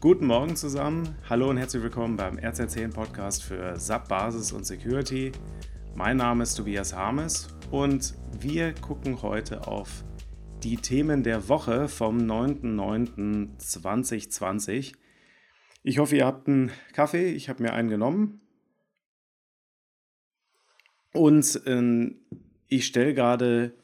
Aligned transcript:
Guten 0.00 0.26
Morgen 0.26 0.56
zusammen. 0.56 1.16
Hallo 1.28 1.50
und 1.50 1.58
herzlich 1.58 1.82
willkommen 1.82 2.16
beim 2.16 2.38
RZ10 2.38 2.94
Podcast 2.94 3.42
für 3.42 3.78
SAP 3.78 4.08
Basis 4.08 4.50
und 4.50 4.64
Security. 4.64 5.30
Mein 5.94 6.16
Name 6.16 6.42
ist 6.42 6.54
Tobias 6.54 6.94
Harmes 6.94 7.48
und 7.70 8.14
wir 8.40 8.72
gucken 8.72 9.20
heute 9.20 9.68
auf 9.68 10.02
die 10.62 10.76
Themen 10.76 11.22
der 11.22 11.50
Woche 11.50 11.86
vom 11.86 12.16
9.9.2020. 12.16 14.94
Ich 15.82 15.98
hoffe, 15.98 16.16
ihr 16.16 16.24
habt 16.24 16.48
einen 16.48 16.70
Kaffee. 16.94 17.32
Ich 17.32 17.50
habe 17.50 17.62
mir 17.62 17.74
einen 17.74 17.90
genommen. 17.90 18.40
Und 21.12 21.60
äh, 21.66 22.14
ich 22.68 22.86
stelle 22.86 23.12
gerade 23.12 23.74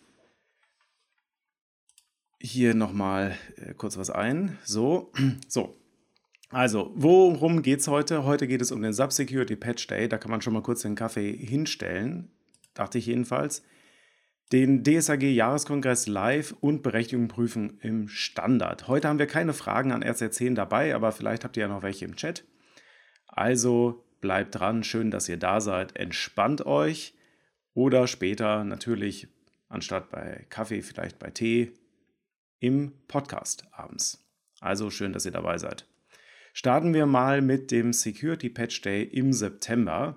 hier 2.41 2.75
nochmal 2.75 3.37
äh, 3.57 3.75
kurz 3.75 3.99
was 3.99 4.09
ein. 4.09 4.57
So, 4.65 5.13
so. 5.47 5.77
Also, 6.51 6.93
worum 6.95 7.63
geht 7.63 7.81
es 7.81 7.89
heute? 7.89 8.25
Heute 8.25 8.47
geht 8.47 8.63
es 8.63 8.71
um 8.71 8.81
den 8.81 8.93
Subsecurity 8.93 9.57
Patch 9.57 9.87
Day. 9.89 10.09
Da 10.09 10.17
kann 10.17 10.31
man 10.31 10.41
schon 10.43 10.53
mal 10.53 10.63
kurz 10.63 10.83
den 10.83 10.95
Kaffee 10.95 11.33
hinstellen. 11.33 12.31
Dachte 12.75 12.99
ich 12.99 13.07
jedenfalls. 13.07 13.63
Den 14.53 14.85
DSAG 14.85 15.23
Jahreskongress 15.23 16.07
live 16.07 16.55
und 16.61 16.85
Berechtigung 16.85 17.27
prüfen 17.27 17.81
im 17.81 18.07
Standard. 18.07 18.87
Heute 18.87 19.09
haben 19.09 19.19
wir 19.19 19.27
keine 19.27 19.55
Fragen 19.55 19.91
an 19.91 20.05
RC10 20.05 20.55
dabei, 20.55 20.95
aber 20.95 21.11
vielleicht 21.11 21.43
habt 21.43 21.57
ihr 21.57 21.63
ja 21.63 21.69
noch 21.69 21.83
welche 21.83 22.05
im 22.05 22.15
Chat. 22.15 22.45
Also 23.27 24.05
bleibt 24.21 24.55
dran, 24.55 24.85
schön, 24.85 25.11
dass 25.11 25.29
ihr 25.29 25.37
da 25.37 25.61
seid. 25.61 25.97
Entspannt 25.97 26.65
euch 26.65 27.15
oder 27.75 28.07
später 28.07 28.63
natürlich 28.63 29.27
anstatt 29.69 30.11
bei 30.11 30.47
Kaffee 30.49 30.83
vielleicht 30.83 31.19
bei 31.19 31.31
Tee 31.31 31.73
im 32.61 32.93
Podcast 33.09 33.67
abends. 33.73 34.25
Also 34.61 34.91
schön, 34.91 35.13
dass 35.13 35.27
ihr 35.27 35.33
dabei 35.33 35.59
seid. 35.59 35.87
Starten 36.59 36.95
wir 36.95 37.05
mal 37.05 37.43
mit 37.43 37.71
dem 37.71 37.93
Security 37.93 38.49
Patch 38.49 38.81
Day 38.81 39.03
im 39.03 39.35
September. 39.35 40.17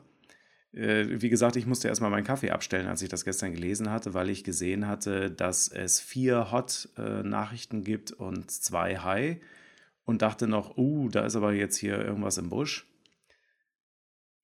Äh, 0.71 1.19
wie 1.21 1.27
gesagt, 1.27 1.57
ich 1.57 1.65
musste 1.65 1.89
erstmal 1.89 2.11
meinen 2.11 2.23
Kaffee 2.23 2.51
abstellen, 2.51 2.87
als 2.87 3.01
ich 3.01 3.09
das 3.09 3.25
gestern 3.25 3.51
gelesen 3.51 3.91
hatte, 3.91 4.13
weil 4.13 4.29
ich 4.29 4.45
gesehen 4.45 4.87
hatte, 4.87 5.29
dass 5.31 5.67
es 5.67 5.99
vier 5.99 6.49
Hot-Nachrichten 6.53 7.83
gibt 7.83 8.13
und 8.13 8.49
zwei 8.51 8.99
High 8.99 9.41
und 10.05 10.21
dachte 10.21 10.47
noch, 10.47 10.77
uh, 10.77 11.09
da 11.09 11.25
ist 11.25 11.35
aber 11.35 11.51
jetzt 11.51 11.75
hier 11.75 11.99
irgendwas 11.99 12.37
im 12.37 12.47
Busch. 12.47 12.87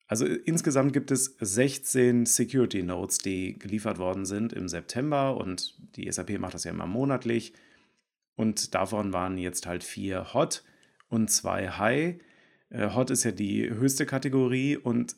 Also 0.08 0.26
insgesamt 0.26 0.92
gibt 0.92 1.12
es 1.12 1.38
16 1.40 2.26
Security 2.26 2.84
Notes, 2.84 3.20
die 3.20 3.58
geliefert 3.58 4.00
worden 4.00 4.26
sind 4.26 4.52
im 4.52 4.68
September 4.68 5.38
und 5.38 5.76
die 5.96 6.12
SAP 6.12 6.40
macht 6.40 6.56
das 6.56 6.66
ja 6.66 6.72
immer 6.72 6.88
monatlich. 6.88 7.54
Und 8.36 8.76
davon 8.76 9.14
waren 9.14 9.38
jetzt 9.38 9.66
halt 9.66 9.86
vier 9.86 10.34
Hot 10.34 10.66
und 11.08 11.30
zwei 11.30 11.70
High. 11.70 12.20
Äh, 12.70 12.90
Hot 12.94 13.10
ist 13.10 13.24
ja 13.24 13.32
die 13.32 13.70
höchste 13.70 14.06
Kategorie 14.06 14.78
und 14.78 15.16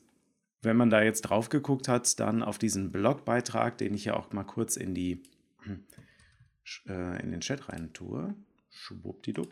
wenn 0.61 0.77
man 0.77 0.89
da 0.89 1.01
jetzt 1.01 1.21
drauf 1.21 1.49
geguckt 1.49 1.87
hat, 1.87 2.19
dann 2.19 2.43
auf 2.43 2.57
diesen 2.57 2.91
Blogbeitrag, 2.91 3.77
den 3.77 3.93
ich 3.93 4.05
ja 4.05 4.15
auch 4.15 4.31
mal 4.33 4.43
kurz 4.43 4.75
in 4.75 4.93
die 4.93 5.23
äh, 6.87 7.21
in 7.23 7.31
den 7.31 7.41
Chat 7.41 7.69
rein 7.69 7.93
tue, 7.93 8.35
schwuppdidupp, 8.69 9.51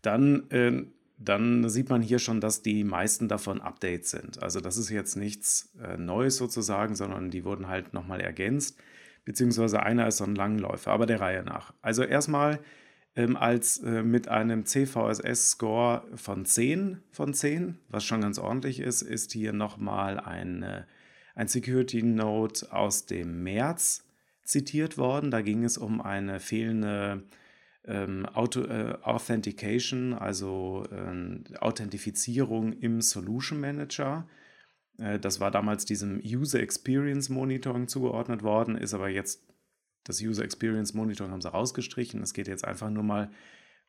dann, 0.00 0.50
äh, 0.50 0.84
dann 1.18 1.68
sieht 1.68 1.90
man 1.90 2.02
hier 2.02 2.18
schon, 2.18 2.40
dass 2.40 2.62
die 2.62 2.82
meisten 2.82 3.28
davon 3.28 3.60
Updates 3.60 4.10
sind. 4.10 4.42
Also 4.42 4.60
das 4.60 4.76
ist 4.76 4.88
jetzt 4.88 5.16
nichts 5.16 5.74
äh, 5.80 5.96
Neues 5.96 6.36
sozusagen, 6.36 6.94
sondern 6.96 7.30
die 7.30 7.44
wurden 7.44 7.68
halt 7.68 7.92
nochmal 7.92 8.20
ergänzt 8.20 8.78
beziehungsweise 9.24 9.82
einer 9.82 10.08
ist 10.08 10.18
so 10.18 10.24
ein 10.24 10.34
Langläufer, 10.34 10.90
aber 10.90 11.06
der 11.06 11.20
Reihe 11.20 11.42
nach. 11.42 11.72
Also 11.82 12.02
erstmal 12.02 12.60
ähm, 13.14 13.36
als 13.36 13.78
äh, 13.78 14.02
mit 14.02 14.28
einem 14.28 14.64
CVSS-Score 14.64 16.04
von 16.14 16.44
10 16.44 17.02
von 17.10 17.34
10, 17.34 17.78
was 17.88 18.04
schon 18.04 18.22
ganz 18.22 18.38
ordentlich 18.38 18.80
ist, 18.80 19.02
ist 19.02 19.32
hier 19.32 19.52
nochmal 19.52 20.18
ein, 20.18 20.62
äh, 20.62 20.84
ein 21.34 21.48
Security 21.48 22.02
Note 22.02 22.72
aus 22.72 23.06
dem 23.06 23.42
März 23.42 24.04
zitiert 24.44 24.98
worden. 24.98 25.30
Da 25.30 25.42
ging 25.42 25.64
es 25.64 25.76
um 25.78 26.00
eine 26.00 26.40
fehlende 26.40 27.22
ähm, 27.84 28.26
Auto, 28.26 28.62
äh, 28.62 28.96
Authentication, 29.02 30.14
also 30.14 30.84
äh, 30.90 31.56
Authentifizierung 31.58 32.72
im 32.72 33.00
Solution 33.00 33.60
Manager. 33.60 34.26
Äh, 34.98 35.18
das 35.18 35.40
war 35.40 35.50
damals 35.50 35.84
diesem 35.84 36.20
User 36.24 36.60
Experience 36.60 37.28
Monitoring 37.28 37.88
zugeordnet 37.88 38.42
worden, 38.42 38.76
ist 38.76 38.94
aber 38.94 39.08
jetzt 39.08 39.42
das 40.04 40.20
User 40.20 40.44
Experience 40.44 40.94
Monitoring 40.94 41.32
haben 41.32 41.40
sie 41.40 41.52
rausgestrichen. 41.52 42.22
Es 42.22 42.34
geht 42.34 42.48
jetzt 42.48 42.64
einfach 42.64 42.90
nur 42.90 43.02
mal 43.02 43.30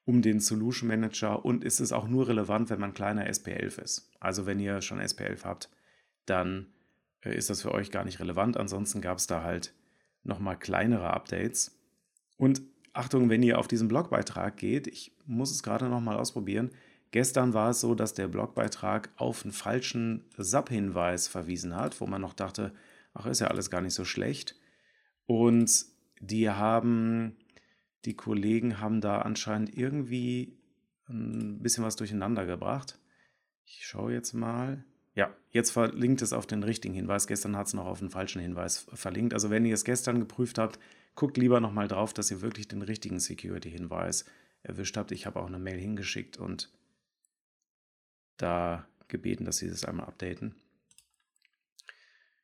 um 0.05 0.21
den 0.21 0.39
Solution 0.39 0.87
Manager 0.87 1.43
und 1.45 1.63
ist 1.63 1.79
es 1.79 1.91
auch 1.91 2.07
nur 2.07 2.27
relevant, 2.27 2.69
wenn 2.69 2.79
man 2.79 2.93
kleiner 2.93 3.27
SP11 3.29 3.81
ist. 3.81 4.11
Also 4.19 4.45
wenn 4.45 4.59
ihr 4.59 4.81
schon 4.81 4.99
SP11 4.99 5.43
habt, 5.43 5.69
dann 6.25 6.67
äh, 7.21 7.35
ist 7.35 7.49
das 7.49 7.61
für 7.61 7.71
euch 7.71 7.89
gar 7.89 8.03
nicht 8.03 8.19
relevant. 8.19 8.57
Ansonsten 8.57 9.01
gab 9.01 9.17
es 9.17 9.27
da 9.27 9.43
halt 9.43 9.73
nochmal 10.23 10.57
kleinere 10.57 11.11
Updates. 11.11 11.79
Und 12.37 12.61
Achtung, 12.91 13.29
wenn 13.29 13.43
ihr 13.43 13.57
auf 13.59 13.67
diesen 13.67 13.87
Blogbeitrag 13.87 14.57
geht, 14.57 14.87
ich 14.87 15.15
muss 15.25 15.51
es 15.51 15.63
gerade 15.63 15.89
nochmal 15.89 16.17
ausprobieren, 16.17 16.71
Gestern 17.13 17.53
war 17.53 17.69
es 17.69 17.79
so, 17.79 17.93
dass 17.93 18.15
der 18.15 18.27
Blogbeitrag 18.27 19.11
auf 19.17 19.43
einen 19.43 19.51
falschen 19.51 20.25
SAP-Hinweis 20.35 21.27
verwiesen 21.27 21.75
hat, 21.75 22.01
wo 22.01 22.07
man 22.07 22.21
noch 22.21 22.33
dachte, 22.33 22.73
ach, 23.13 23.27
ist 23.27 23.39
ja 23.39 23.49
alles 23.49 23.69
gar 23.69 23.81
nicht 23.81 23.93
so 23.93 24.03
schlecht. 24.03 24.55
Und 25.27 25.85
die 26.27 26.49
haben, 26.49 27.35
die 28.05 28.15
Kollegen 28.15 28.79
haben 28.79 29.01
da 29.01 29.21
anscheinend 29.21 29.77
irgendwie 29.77 30.57
ein 31.09 31.61
bisschen 31.61 31.83
was 31.83 31.95
durcheinander 31.95 32.45
gebracht. 32.45 32.99
Ich 33.65 33.85
schaue 33.85 34.13
jetzt 34.13 34.33
mal. 34.33 34.83
Ja, 35.15 35.35
jetzt 35.51 35.71
verlinkt 35.71 36.21
es 36.21 36.33
auf 36.33 36.47
den 36.47 36.63
richtigen 36.63 36.93
Hinweis. 36.93 37.27
Gestern 37.27 37.55
hat 37.55 37.67
es 37.67 37.73
noch 37.73 37.85
auf 37.85 37.99
den 37.99 38.09
falschen 38.09 38.41
Hinweis 38.41 38.87
verlinkt. 38.93 39.33
Also 39.33 39.49
wenn 39.49 39.65
ihr 39.65 39.75
es 39.75 39.83
gestern 39.83 40.19
geprüft 40.19 40.57
habt, 40.57 40.79
guckt 41.15 41.37
lieber 41.37 41.59
nochmal 41.59 41.87
drauf, 41.87 42.13
dass 42.13 42.31
ihr 42.31 42.41
wirklich 42.41 42.67
den 42.67 42.81
richtigen 42.81 43.19
Security-Hinweis 43.19 44.25
erwischt 44.63 44.97
habt. 44.97 45.11
Ich 45.11 45.25
habe 45.25 45.39
auch 45.39 45.47
eine 45.47 45.59
Mail 45.59 45.79
hingeschickt 45.79 46.37
und 46.37 46.71
da 48.37 48.87
gebeten, 49.07 49.45
dass 49.45 49.57
sie 49.57 49.69
das 49.69 49.85
einmal 49.85 50.07
updaten. 50.07 50.55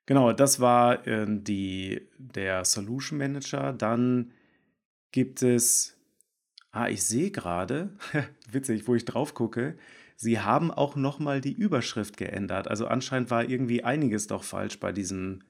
Genau, 0.09 0.33
das 0.33 0.59
war 0.59 1.05
äh, 1.05 1.27
die, 1.29 2.01
der 2.17 2.65
Solution 2.65 3.19
Manager. 3.19 3.73
Dann 3.73 4.31
gibt 5.11 5.43
es, 5.43 5.99
ah, 6.71 6.87
ich 6.87 7.03
sehe 7.03 7.29
gerade, 7.29 7.95
witzig, 8.51 8.87
wo 8.87 8.95
ich 8.95 9.05
drauf 9.05 9.35
gucke, 9.35 9.77
sie 10.15 10.39
haben 10.39 10.71
auch 10.71 10.95
nochmal 10.95 11.41
die 11.41 11.53
Überschrift 11.53 12.17
geändert. 12.17 12.67
Also 12.67 12.87
anscheinend 12.87 13.29
war 13.29 13.47
irgendwie 13.47 13.83
einiges 13.83 14.25
doch 14.25 14.43
falsch 14.43 14.79
bei 14.79 14.91
diesem, 14.91 15.43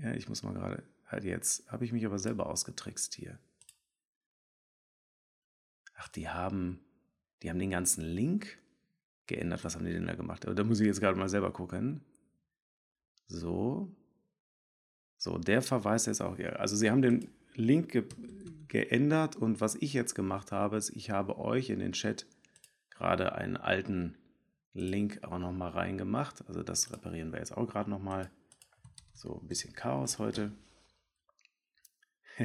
ja, 0.00 0.12
ich 0.12 0.28
muss 0.28 0.44
mal 0.44 0.54
gerade, 0.54 0.84
halt 1.08 1.24
jetzt 1.24 1.68
habe 1.68 1.84
ich 1.84 1.90
mich 1.90 2.06
aber 2.06 2.20
selber 2.20 2.46
ausgetrickst 2.46 3.16
hier. 3.16 3.36
Ach, 5.96 6.06
die 6.06 6.28
haben, 6.28 6.78
die 7.42 7.50
haben 7.50 7.58
den 7.58 7.70
ganzen 7.70 8.04
Link 8.04 8.58
geändert. 9.26 9.64
Was 9.64 9.74
haben 9.74 9.86
die 9.86 9.92
denn 9.92 10.06
da 10.06 10.14
gemacht? 10.14 10.46
Aber 10.46 10.54
da 10.54 10.62
muss 10.62 10.78
ich 10.78 10.86
jetzt 10.86 11.00
gerade 11.00 11.18
mal 11.18 11.28
selber 11.28 11.50
gucken. 11.52 12.04
So. 13.26 13.94
So, 15.18 15.38
der 15.38 15.62
Verweis 15.62 16.06
ist 16.06 16.20
auch 16.20 16.36
hier. 16.36 16.60
Also 16.60 16.76
sie 16.76 16.90
haben 16.90 17.02
den 17.02 17.28
Link 17.54 17.90
ge 17.90 18.04
geändert 18.68 19.36
und 19.36 19.60
was 19.60 19.76
ich 19.76 19.92
jetzt 19.92 20.14
gemacht 20.14 20.50
habe, 20.50 20.76
ist, 20.76 20.90
ich 20.90 21.10
habe 21.10 21.38
euch 21.38 21.70
in 21.70 21.78
den 21.78 21.92
Chat 21.92 22.26
gerade 22.90 23.32
einen 23.36 23.56
alten 23.56 24.16
Link 24.74 25.20
auch 25.22 25.38
nochmal 25.38 25.70
reingemacht. 25.70 26.46
Also 26.48 26.64
das 26.64 26.92
reparieren 26.92 27.32
wir 27.32 27.38
jetzt 27.38 27.56
auch 27.56 27.66
gerade 27.68 27.88
nochmal. 27.88 28.28
So, 29.14 29.40
ein 29.40 29.48
bisschen 29.48 29.72
Chaos 29.72 30.18
heute. 30.18 30.52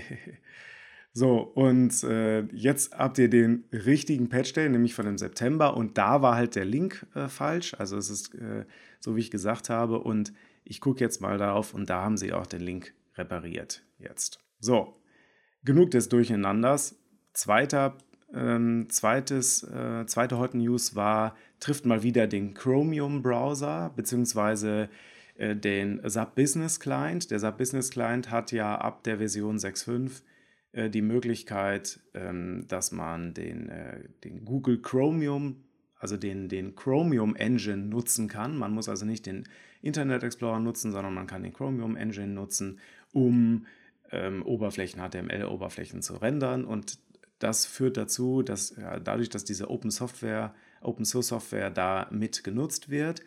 So, 1.14 1.40
und 1.40 2.04
äh, 2.06 2.44
jetzt 2.54 2.98
habt 2.98 3.18
ihr 3.18 3.30
den 3.30 3.66
richtigen 3.74 4.30
Patch 4.30 4.54
Day, 4.54 4.70
nämlich 4.70 4.94
von 4.94 5.06
dem 5.06 5.18
September. 5.18 5.76
Und 5.76 5.98
da 5.98 6.22
war 6.22 6.36
halt 6.36 6.56
der 6.56 6.64
Link 6.64 7.06
äh, 7.16 7.28
falsch. 7.28 7.74
Also 7.74 7.98
es 7.98 8.10
ist 8.10 8.34
äh, 8.36 8.66
so, 9.02 9.18
wie 9.18 9.20
ich 9.20 9.30
gesagt 9.30 9.70
habe. 9.70 10.00
Und 10.00 10.32
ich 10.64 10.82
gucke 10.82 11.00
jetzt 11.00 11.22
mal 11.22 11.38
darauf 11.38 11.74
und 11.74 11.90
da 11.90 12.02
haben 12.02 12.18
sie 12.18 12.34
auch 12.34 12.48
den 12.48 12.62
Link 12.62 12.94
repariert 13.16 13.84
jetzt. 13.98 14.40
So, 14.60 14.96
genug 15.64 15.92
des 15.92 16.10
Durcheinanders. 16.10 16.98
Zweiter, 17.34 17.98
ähm, 18.34 18.88
zweites, 18.90 19.64
äh, 19.64 20.06
zweite 20.06 20.38
Hot 20.38 20.54
News 20.54 20.96
war, 20.96 21.36
trifft 21.60 21.86
mal 21.86 22.04
wieder 22.04 22.28
den 22.28 22.54
Chromium-Browser, 22.54 23.92
beziehungsweise 23.96 24.90
äh, 25.36 25.56
den 25.56 26.02
SAP 26.04 26.36
Business 26.36 26.80
Client. 26.80 27.32
Der 27.32 27.40
SAP 27.40 27.58
Business 27.58 27.90
Client 27.90 28.30
hat 28.32 28.52
ja 28.52 28.76
ab 28.76 29.04
der 29.04 29.18
Version 29.18 29.58
6.5 29.58 30.22
äh, 30.74 30.90
die 30.90 31.02
Möglichkeit, 31.02 32.00
ähm, 32.14 32.66
dass 32.68 32.92
man 32.92 33.34
den, 33.34 33.70
äh, 33.70 34.00
den 34.24 34.46
Google 34.46 34.82
Chromium, 34.82 35.64
also 36.02 36.18
den, 36.18 36.50
den 36.50 36.76
Chromium 36.76 37.36
Engine 37.36 37.78
nutzen 37.78 38.28
kann. 38.28 38.58
Man 38.58 38.74
muss 38.74 38.90
also 38.90 39.06
nicht 39.06 39.28
den 39.28 39.48
Internet 39.84 40.24
Explorer 40.24 40.60
nutzen, 40.60 40.92
sondern 40.92 41.14
man 41.14 41.28
kann 41.28 41.44
den 41.44 41.54
Chromium 41.54 41.96
Engine 41.96 42.34
nutzen, 42.34 42.80
um 43.14 43.68
ähm, 44.12 44.44
Oberflächen, 44.44 45.00
HTML-Oberflächen 45.00 46.02
zu 46.02 46.16
rendern. 46.16 46.66
Und 46.66 46.98
das 47.38 47.68
führt 47.68 47.98
dazu, 47.98 48.42
dass 48.42 48.76
ja, 48.76 49.00
dadurch, 49.00 49.30
dass 49.30 49.46
diese 49.46 49.70
Open 49.70 49.92
Software, 49.92 50.56
Open 50.82 51.06
Source 51.06 51.28
Software 51.28 51.70
da 51.70 52.08
mit 52.10 52.44
genutzt 52.44 52.90
wird, 52.90 53.22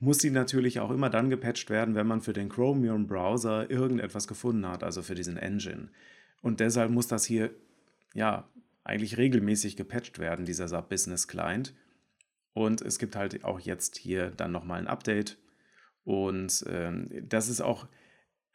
muss 0.00 0.18
die 0.18 0.30
natürlich 0.30 0.80
auch 0.80 0.90
immer 0.90 1.10
dann 1.10 1.28
gepatcht 1.28 1.68
werden, 1.68 1.94
wenn 1.94 2.06
man 2.06 2.22
für 2.22 2.32
den 2.32 2.48
Chromium 2.48 3.06
Browser 3.06 3.70
irgendetwas 3.70 4.26
gefunden 4.26 4.66
hat, 4.66 4.82
also 4.82 5.02
für 5.02 5.14
diesen 5.14 5.36
Engine. 5.36 5.90
Und 6.40 6.60
deshalb 6.60 6.90
muss 6.90 7.06
das 7.06 7.26
hier 7.26 7.50
ja 8.14 8.48
eigentlich 8.82 9.18
regelmäßig 9.18 9.76
gepatcht 9.76 10.18
werden, 10.18 10.46
dieser 10.46 10.68
SAP 10.68 10.88
Business 10.88 11.28
Client. 11.28 11.74
Und 12.54 12.80
es 12.80 12.98
gibt 12.98 13.16
halt 13.16 13.44
auch 13.44 13.60
jetzt 13.60 13.96
hier 13.96 14.30
dann 14.30 14.52
nochmal 14.52 14.78
ein 14.78 14.86
Update. 14.86 15.36
Und 16.04 16.64
ähm, 16.68 17.10
das 17.28 17.48
ist 17.48 17.60
auch, 17.60 17.86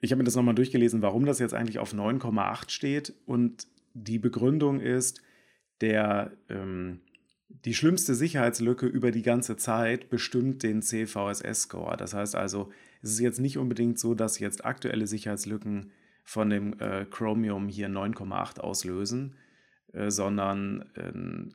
ich 0.01 0.11
habe 0.11 0.19
mir 0.19 0.25
das 0.25 0.35
nochmal 0.35 0.55
durchgelesen, 0.55 1.01
warum 1.01 1.25
das 1.25 1.39
jetzt 1.39 1.53
eigentlich 1.53 1.79
auf 1.79 1.93
9,8 1.93 2.69
steht. 2.69 3.13
Und 3.25 3.67
die 3.93 4.17
Begründung 4.17 4.79
ist, 4.79 5.21
der, 5.81 6.31
ähm, 6.49 7.01
die 7.49 7.73
schlimmste 7.73 8.15
Sicherheitslücke 8.15 8.85
über 8.85 9.11
die 9.11 9.21
ganze 9.21 9.57
Zeit 9.57 10.09
bestimmt 10.09 10.63
den 10.63 10.81
CVSS-Score. 10.81 11.97
Das 11.97 12.13
heißt 12.13 12.35
also, 12.35 12.71
es 13.01 13.11
ist 13.11 13.19
jetzt 13.19 13.39
nicht 13.39 13.57
unbedingt 13.57 13.99
so, 13.99 14.13
dass 14.13 14.39
jetzt 14.39 14.63
aktuelle 14.65 15.07
Sicherheitslücken 15.07 15.91
von 16.23 16.49
dem 16.49 16.79
äh, 16.79 17.05
Chromium 17.05 17.67
hier 17.67 17.89
9,8 17.89 18.59
auslösen, 18.59 19.35
äh, 19.93 20.11
sondern 20.11 20.85
äh, 20.95 21.51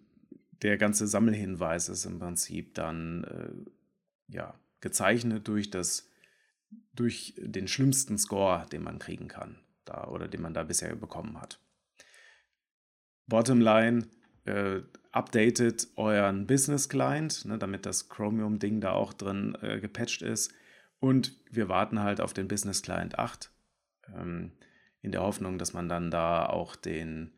der 0.65 0.79
ganze 0.79 1.07
Sammelhinweis 1.07 1.91
ist 1.91 2.07
im 2.07 2.19
Prinzip 2.19 2.75
dann 2.75 3.25
äh, 3.25 4.35
ja, 4.35 4.59
gezeichnet 4.81 5.47
durch, 5.47 5.71
das, 5.71 6.11
durch 6.95 7.35
den 7.37 7.69
schlimmsten 7.69 8.17
Score, 8.17 8.67
den 8.73 8.83
man 8.83 8.99
kriegen 8.99 9.29
kann 9.29 9.59
da, 9.85 10.09
oder 10.09 10.27
den 10.27 10.41
man 10.41 10.55
da 10.55 10.65
bisher 10.65 10.97
bekommen 10.97 11.39
hat. 11.39 11.61
Bottomline, 13.27 14.09
äh, 14.47 14.81
updatet 15.13 15.89
euren 15.97 16.47
Business 16.47 16.89
Client, 16.89 17.45
ne, 17.45 17.59
damit 17.59 17.85
das 17.85 18.09
Chromium-Ding 18.09 18.81
da 18.81 18.93
auch 18.93 19.13
drin 19.13 19.59
äh, 19.61 19.81
gepatcht 19.81 20.23
ist. 20.23 20.51
Und 20.99 21.37
wir 21.51 21.69
warten 21.69 22.01
halt 22.01 22.23
auf 22.23 22.33
den 22.33 22.49
Business 22.49 22.81
Client 22.81 23.19
8, 23.19 23.51
ähm, 24.17 24.53
in 25.03 25.13
der 25.13 25.21
Hoffnung, 25.21 25.59
dass 25.59 25.75
man 25.75 25.91
dann 25.91 26.11
da 26.11 26.47
auch 26.47 26.75
den, 26.75 27.33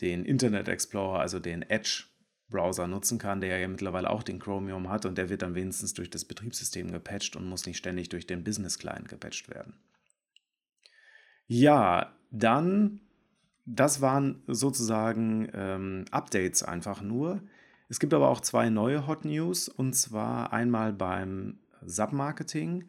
den 0.00 0.24
Internet 0.24 0.66
Explorer, 0.66 1.20
also 1.20 1.38
den 1.38 1.62
Edge 1.62 2.06
Browser 2.48 2.86
nutzen 2.86 3.18
kann, 3.18 3.40
der 3.40 3.58
ja 3.58 3.68
mittlerweile 3.68 4.10
auch 4.10 4.22
den 4.22 4.38
Chromium 4.38 4.88
hat 4.88 5.06
und 5.06 5.18
der 5.18 5.28
wird 5.28 5.42
dann 5.42 5.54
wenigstens 5.54 5.94
durch 5.94 6.10
das 6.10 6.24
Betriebssystem 6.24 6.92
gepatcht 6.92 7.36
und 7.36 7.48
muss 7.48 7.66
nicht 7.66 7.78
ständig 7.78 8.08
durch 8.10 8.26
den 8.26 8.44
Business 8.44 8.78
Client 8.78 9.08
gepatcht 9.08 9.48
werden. 9.48 9.74
Ja, 11.46 12.14
dann 12.30 13.00
das 13.66 14.00
waren 14.00 14.42
sozusagen 14.46 15.48
ähm, 15.54 16.04
Updates 16.10 16.62
einfach 16.62 17.00
nur. 17.00 17.42
Es 17.88 17.98
gibt 17.98 18.12
aber 18.12 18.28
auch 18.28 18.40
zwei 18.40 18.68
neue 18.68 19.06
Hot 19.06 19.24
News 19.24 19.68
und 19.68 19.94
zwar 19.94 20.52
einmal 20.52 20.92
beim 20.92 21.60
Submarketing. 21.82 22.88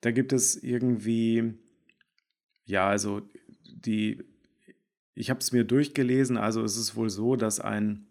Da 0.00 0.10
gibt 0.10 0.32
es 0.32 0.56
irgendwie, 0.56 1.54
ja, 2.64 2.88
also 2.88 3.22
die, 3.64 4.22
ich 5.14 5.30
habe 5.30 5.40
es 5.40 5.52
mir 5.52 5.64
durchgelesen, 5.64 6.36
also 6.36 6.62
es 6.64 6.76
ist 6.76 6.96
wohl 6.96 7.10
so, 7.10 7.36
dass 7.36 7.60
ein, 7.60 8.06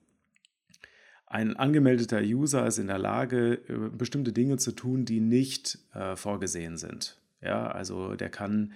ein 1.29 1.55
angemeldeter 1.55 2.21
User 2.21 2.65
ist 2.65 2.79
in 2.79 2.87
der 2.87 2.97
Lage, 2.97 3.59
äh, 3.69 3.89
bestimmte 3.95 4.33
Dinge 4.33 4.57
zu 4.57 4.71
tun, 4.71 5.05
die 5.05 5.19
nicht 5.19 5.77
äh, 5.93 6.15
vorgesehen 6.15 6.77
sind. 6.77 7.17
Ja, 7.41 7.67
also 7.71 8.15
der 8.15 8.29
kann 8.29 8.73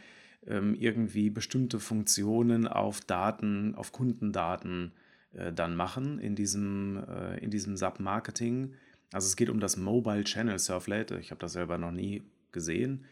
ähm, 0.48 0.76
irgendwie 0.76 1.30
bestimmte 1.30 1.80
Funktionen 1.80 2.68
auf 2.68 3.02
Daten, 3.02 3.76
auf 3.76 3.92
Kundendaten 3.92 4.94
äh, 5.34 5.52
dann 5.52 5.76
machen 5.76 6.20
in 6.20 6.36
diesem, 6.36 7.04
äh, 7.08 7.40
in 7.40 7.50
diesem 7.50 7.76
SAP-Marketing. 7.76 8.74
Also 9.12 9.28
es 9.28 9.36
geht 9.36 9.50
um 9.50 9.60
das 9.60 9.76
Mobile 9.76 10.24
Channel 10.24 10.60
Servlet. 10.60 11.12
Ich 11.12 11.32
habe 11.32 11.40
das 11.40 11.54
selber 11.54 11.78
noch 11.78 11.92
nie 11.92 12.22
gesehen. 12.52 13.06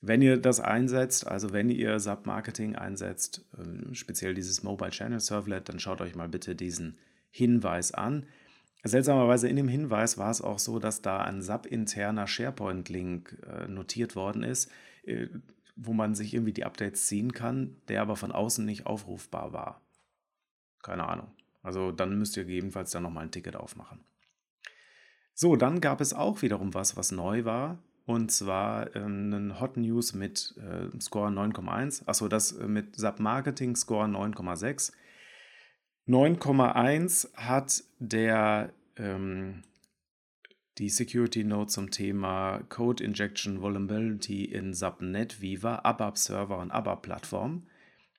Wenn 0.00 0.22
ihr 0.22 0.36
das 0.36 0.58
einsetzt, 0.58 1.28
also 1.28 1.52
wenn 1.52 1.70
ihr 1.70 2.00
SAP-Marketing 2.00 2.74
einsetzt, 2.74 3.44
äh, 3.56 3.94
speziell 3.94 4.34
dieses 4.34 4.64
Mobile 4.64 4.90
Channel 4.90 5.20
Servlet, 5.20 5.68
dann 5.68 5.78
schaut 5.78 6.00
euch 6.00 6.16
mal 6.16 6.28
bitte 6.28 6.56
diesen 6.56 6.98
Hinweis 7.30 7.92
an. 7.92 8.26
Seltsamerweise 8.84 9.48
in 9.48 9.56
dem 9.56 9.68
Hinweis 9.68 10.18
war 10.18 10.30
es 10.30 10.42
auch 10.42 10.58
so, 10.58 10.78
dass 10.78 11.02
da 11.02 11.18
ein 11.18 11.40
SAP-interner 11.40 12.26
SharePoint-Link 12.26 13.38
äh, 13.46 13.68
notiert 13.68 14.16
worden 14.16 14.42
ist. 14.42 14.70
Äh, 15.04 15.28
wo 15.76 15.92
man 15.92 16.14
sich 16.14 16.34
irgendwie 16.34 16.52
die 16.52 16.64
Updates 16.64 17.06
ziehen 17.06 17.32
kann, 17.32 17.76
der 17.88 18.02
aber 18.02 18.16
von 18.16 18.32
außen 18.32 18.64
nicht 18.64 18.86
aufrufbar 18.86 19.52
war. 19.52 19.80
Keine 20.82 21.08
Ahnung. 21.08 21.28
Also 21.62 21.92
dann 21.92 22.18
müsst 22.18 22.36
ihr 22.36 22.44
gegebenenfalls 22.44 22.90
dann 22.90 23.04
nochmal 23.04 23.24
ein 23.24 23.30
Ticket 23.30 23.56
aufmachen. 23.56 24.00
So, 25.34 25.56
dann 25.56 25.80
gab 25.80 26.00
es 26.00 26.12
auch 26.12 26.42
wiederum 26.42 26.74
was, 26.74 26.96
was 26.96 27.12
neu 27.12 27.44
war. 27.44 27.78
Und 28.04 28.32
zwar 28.32 28.94
ähm, 28.96 29.32
einen 29.32 29.60
Hot 29.60 29.76
News 29.76 30.12
mit 30.12 30.54
äh, 30.58 31.00
Score 31.00 31.30
9,1. 31.30 32.06
Achso, 32.06 32.28
das 32.28 32.52
äh, 32.52 32.66
mit 32.66 32.96
SAP 32.96 33.20
Marketing 33.20 33.76
Score 33.76 34.06
9,6. 34.06 34.92
9,1 36.08 37.32
hat 37.34 37.84
der 38.00 38.72
ähm, 38.96 39.62
die 40.78 40.88
Security 40.88 41.44
Note 41.44 41.70
zum 41.70 41.90
Thema 41.90 42.60
Code 42.68 43.04
Injection 43.04 43.60
Vulnerability 43.60 44.44
in 44.44 44.74
Subnet 44.74 45.40
Viva, 45.40 45.80
ABAP 45.84 46.18
Server 46.18 46.58
und 46.58 46.70
ABAP 46.70 47.02
Plattform. 47.02 47.66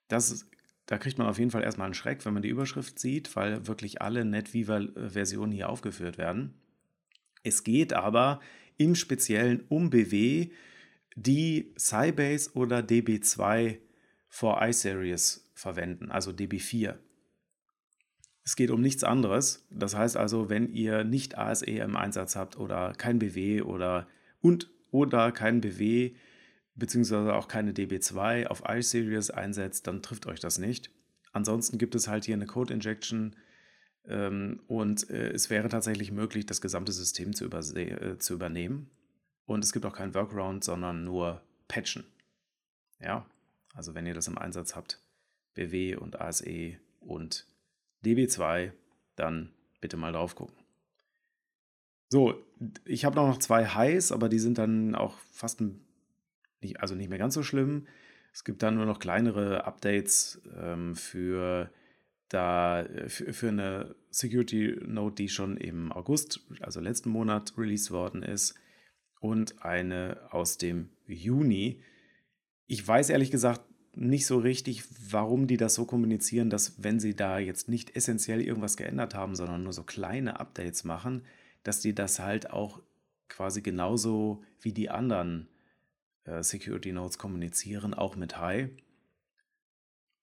Das 0.08 0.32
ist, 0.32 0.50
da 0.86 0.98
kriegt 0.98 1.18
man 1.18 1.28
auf 1.28 1.40
jeden 1.40 1.52
Fall 1.52 1.64
erstmal 1.64 1.86
einen 1.86 1.94
Schreck, 1.94 2.26
wenn 2.26 2.34
man 2.34 2.44
die 2.44 2.50
Überschrift 2.50 3.00
sieht, 3.00 3.36
weil 3.36 3.68
wirklich 3.68 4.02
alle 4.02 4.24
NetViva-Versionen 4.24 5.52
hier 5.52 5.70
aufgeführt 5.70 6.18
werden. 6.18 6.54
Es 7.44 7.64
geht 7.64 7.92
aber 7.92 8.40
im 8.78 8.96
Speziellen 8.96 9.64
um 9.68 9.90
BW, 9.90 10.52
die 11.16 11.74
Sybase 11.76 12.52
oder 12.54 12.80
DB2 12.80 13.78
for 14.30 14.62
iSeries 14.62 15.50
verwenden, 15.54 16.12
also 16.12 16.32
DB4. 16.32 16.96
Es 18.44 18.56
geht 18.56 18.72
um 18.72 18.82
nichts 18.82 19.04
anderes. 19.04 19.66
Das 19.70 19.96
heißt 19.96 20.18
also, 20.18 20.50
wenn 20.50 20.68
ihr 20.72 21.04
nicht 21.04 21.38
ASE 21.38 21.66
im 21.66 21.96
Einsatz 21.96 22.36
habt 22.36 22.58
oder 22.58 22.94
kein 22.94 23.20
BW 23.20 23.62
oder 23.62 24.08
und 24.42 24.70
oder 24.92 25.32
kein 25.32 25.62
BW 25.62 26.14
beziehungsweise 26.76 27.34
auch 27.34 27.48
keine 27.48 27.72
DB2 27.72 28.48
auf 28.48 28.64
iSeries 28.68 29.30
einsetzt, 29.30 29.88
dann 29.88 30.02
trifft 30.02 30.26
euch 30.26 30.40
das 30.40 30.58
nicht. 30.58 30.90
Ansonsten 31.32 31.78
gibt 31.78 31.96
es 31.96 32.08
halt 32.08 32.26
hier 32.26 32.36
eine 32.36 32.46
Code 32.46 32.74
Injection 32.74 33.36
ähm, 34.06 34.62
und 34.68 35.10
äh, 35.10 35.32
es 35.32 35.50
wäre 35.50 35.70
tatsächlich 35.70 36.12
möglich, 36.12 36.46
das 36.46 36.62
gesamte 36.62 36.92
System 36.92 37.34
zu, 37.34 37.46
äh, 37.46 38.18
zu 38.18 38.34
übernehmen. 38.34 38.90
Und 39.46 39.64
es 39.64 39.74
gibt 39.74 39.86
auch 39.86 39.94
kein 39.94 40.14
Workaround, 40.14 40.64
sondern 40.64 41.04
nur 41.04 41.42
Patchen. 41.68 42.06
Ja, 43.00 43.26
also 43.74 43.96
wenn 43.96 44.06
ihr 44.06 44.14
das 44.14 44.28
im 44.28 44.38
Einsatz 44.38 44.76
habt, 44.76 45.02
BW 45.56 45.96
und 45.96 46.22
ASE 46.22 46.78
und 47.00 47.48
DB2, 48.04 48.72
dann 49.16 49.52
bitte 49.82 49.98
mal 49.98 50.12
drauf 50.12 50.36
gucken. 50.36 50.56
So, 52.10 52.36
ich 52.86 53.06
habe 53.06 53.16
noch 53.16 53.40
zwei 53.40 53.66
Highs, 53.66 54.12
aber 54.12 54.30
die 54.30 54.40
sind 54.40 54.58
dann 54.58 54.96
auch 54.96 55.18
fast 55.32 55.64
nicht, 56.62 56.80
also 56.80 56.96
nicht 56.96 57.10
mehr 57.10 57.18
ganz 57.18 57.34
so 57.34 57.44
schlimm. 57.44 57.88
Es 58.34 58.44
gibt 58.44 58.64
dann 58.64 58.76
nur 58.76 58.86
noch 58.86 59.00
kleinere 59.00 59.66
Updates 59.66 60.42
ähm, 60.56 60.96
für, 60.96 61.72
da, 62.30 62.86
für, 63.08 63.34
für 63.34 63.50
eine 63.50 63.96
Security 64.10 64.80
Note, 64.86 65.16
die 65.16 65.30
schon 65.30 65.58
im 65.58 65.92
August, 65.92 66.42
also 66.60 66.80
letzten 66.80 67.10
Monat, 67.10 67.54
released 67.58 67.92
worden 67.92 68.24
ist. 68.24 68.56
Und 69.20 69.64
eine 69.64 70.20
aus 70.32 70.58
dem 70.58 70.90
Juni. 71.08 71.82
Ich 72.68 72.86
weiß 72.86 73.10
ehrlich 73.10 73.32
gesagt 73.32 73.62
nicht 73.96 74.26
so 74.26 74.38
richtig, 74.38 74.84
warum 75.10 75.48
die 75.48 75.58
das 75.58 75.76
so 75.76 75.86
kommunizieren, 75.86 76.50
dass 76.50 76.84
wenn 76.84 77.00
sie 77.00 77.16
da 77.16 77.40
jetzt 77.40 77.70
nicht 77.70 77.96
essentiell 77.96 78.42
irgendwas 78.42 78.78
geändert 78.78 79.14
haben, 79.14 79.36
sondern 79.36 79.64
nur 79.64 79.74
so 79.74 79.84
kleine 79.84 80.40
Updates 80.40 80.84
machen, 80.84 81.24
dass 81.64 81.80
die 81.80 81.94
das 81.94 82.20
halt 82.20 82.50
auch 82.50 82.82
quasi 83.30 83.62
genauso 83.62 84.44
wie 84.60 84.74
die 84.74 84.90
anderen 84.90 85.48
äh, 86.26 86.44
Security 86.44 86.92
Notes 86.92 87.18
kommunizieren, 87.18 87.94
auch 87.94 88.16
mit 88.16 88.40
High. 88.40 88.70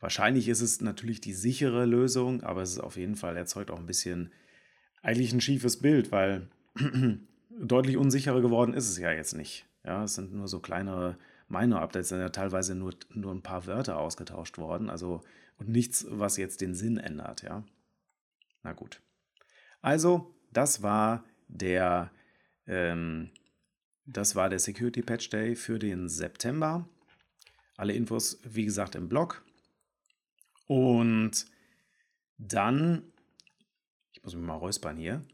Wahrscheinlich 0.00 0.48
ist 0.48 0.62
es 0.62 0.80
natürlich 0.80 1.20
die 1.20 1.34
sichere 1.34 1.84
Lösung, 1.84 2.42
aber 2.42 2.62
es 2.62 2.72
ist 2.72 2.80
auf 2.80 2.96
jeden 2.96 3.16
Fall 3.16 3.36
erzeugt 3.36 3.70
auch 3.70 3.78
ein 3.78 3.86
bisschen 3.86 4.32
eigentlich 5.02 5.32
ein 5.32 5.40
schiefes 5.40 5.78
Bild, 5.78 6.10
weil 6.10 6.48
deutlich 7.60 7.96
unsicherer 7.96 8.40
geworden 8.40 8.74
ist 8.74 8.88
es 8.88 8.98
ja 8.98 9.12
jetzt 9.12 9.34
nicht. 9.34 9.66
Ja, 9.84 10.04
es 10.04 10.14
sind 10.14 10.32
nur 10.34 10.48
so 10.48 10.60
kleinere 10.60 11.16
Minor-Updates 11.50 12.08
sind 12.08 12.20
ja 12.20 12.30
teilweise 12.30 12.74
nur, 12.74 12.94
nur 13.10 13.34
ein 13.34 13.42
paar 13.42 13.66
Wörter 13.66 13.98
ausgetauscht 13.98 14.58
worden, 14.58 14.88
also 14.88 15.22
und 15.58 15.68
nichts, 15.68 16.06
was 16.08 16.38
jetzt 16.38 16.62
den 16.62 16.74
Sinn 16.74 16.96
ändert, 16.96 17.42
ja. 17.42 17.64
Na 18.62 18.72
gut. 18.72 19.02
Also, 19.82 20.34
das 20.52 20.82
war 20.82 21.24
der, 21.48 22.10
ähm, 22.66 23.30
das 24.06 24.36
war 24.36 24.48
der 24.48 24.58
Security 24.58 25.02
Patch 25.02 25.28
Day 25.30 25.56
für 25.56 25.78
den 25.78 26.08
September. 26.08 26.88
Alle 27.76 27.92
Infos, 27.92 28.40
wie 28.44 28.64
gesagt, 28.64 28.94
im 28.94 29.08
Blog. 29.08 29.44
Und 30.66 31.46
Dann, 32.38 33.12
ich 34.12 34.22
muss 34.22 34.34
mich 34.34 34.44
mal 34.44 34.54
räuspern 34.54 34.96
hier. 34.96 35.26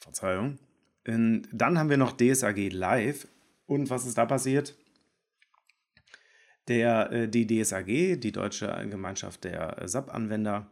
Verzeihung. 0.00 0.58
Dann 1.06 1.78
haben 1.78 1.88
wir 1.88 1.96
noch 1.96 2.16
DSAG 2.16 2.72
Live. 2.72 3.28
Und 3.66 3.90
was 3.90 4.06
ist 4.06 4.18
da 4.18 4.26
passiert? 4.26 4.74
Der, 6.68 7.12
äh, 7.12 7.28
die 7.28 7.46
DSAG, 7.46 7.86
die 8.20 8.32
Deutsche 8.32 8.66
Gemeinschaft 8.90 9.44
der 9.44 9.80
SAP-Anwender, 9.86 10.68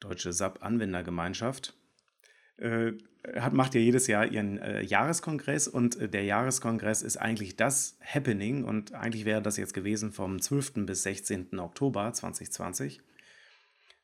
Deutsche 0.00 0.32
SAP-Anwendergemeinschaft, 0.32 1.74
äh, 2.56 2.92
hat, 3.36 3.52
macht 3.52 3.74
ja 3.74 3.80
jedes 3.80 4.06
Jahr 4.06 4.26
ihren 4.26 4.58
äh, 4.58 4.82
Jahreskongress 4.82 5.68
und 5.68 5.96
äh, 5.96 6.08
der 6.08 6.24
Jahreskongress 6.24 7.02
ist 7.02 7.18
eigentlich 7.18 7.56
das 7.56 7.98
Happening 8.02 8.64
und 8.64 8.94
eigentlich 8.94 9.26
wäre 9.26 9.42
das 9.42 9.58
jetzt 9.58 9.74
gewesen 9.74 10.12
vom 10.12 10.40
12. 10.40 10.86
bis 10.86 11.02
16. 11.02 11.58
Oktober 11.58 12.12
2020. 12.12 13.00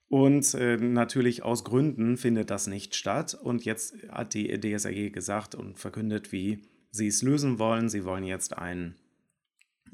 Und 0.08 0.54
äh, 0.54 0.76
natürlich 0.76 1.42
aus 1.42 1.64
Gründen 1.64 2.16
findet 2.16 2.50
das 2.50 2.66
nicht 2.66 2.94
statt. 2.94 3.34
Und 3.34 3.64
jetzt 3.64 3.96
hat 4.10 4.34
die 4.34 4.60
DSAG 4.60 5.12
gesagt 5.12 5.54
und 5.54 5.78
verkündet, 5.78 6.30
wie 6.30 6.62
sie 6.90 7.08
es 7.08 7.22
lösen 7.22 7.58
wollen. 7.58 7.88
Sie 7.88 8.04
wollen 8.04 8.24
jetzt 8.24 8.56
ein, 8.56 8.96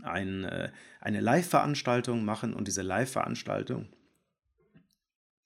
ein, 0.03 0.45
äh, 0.45 0.73
eine 1.01 1.21
Live-Veranstaltung 1.21 2.25
machen 2.25 2.55
und 2.55 2.69
diese 2.69 2.83
Live-Veranstaltung, 2.83 3.89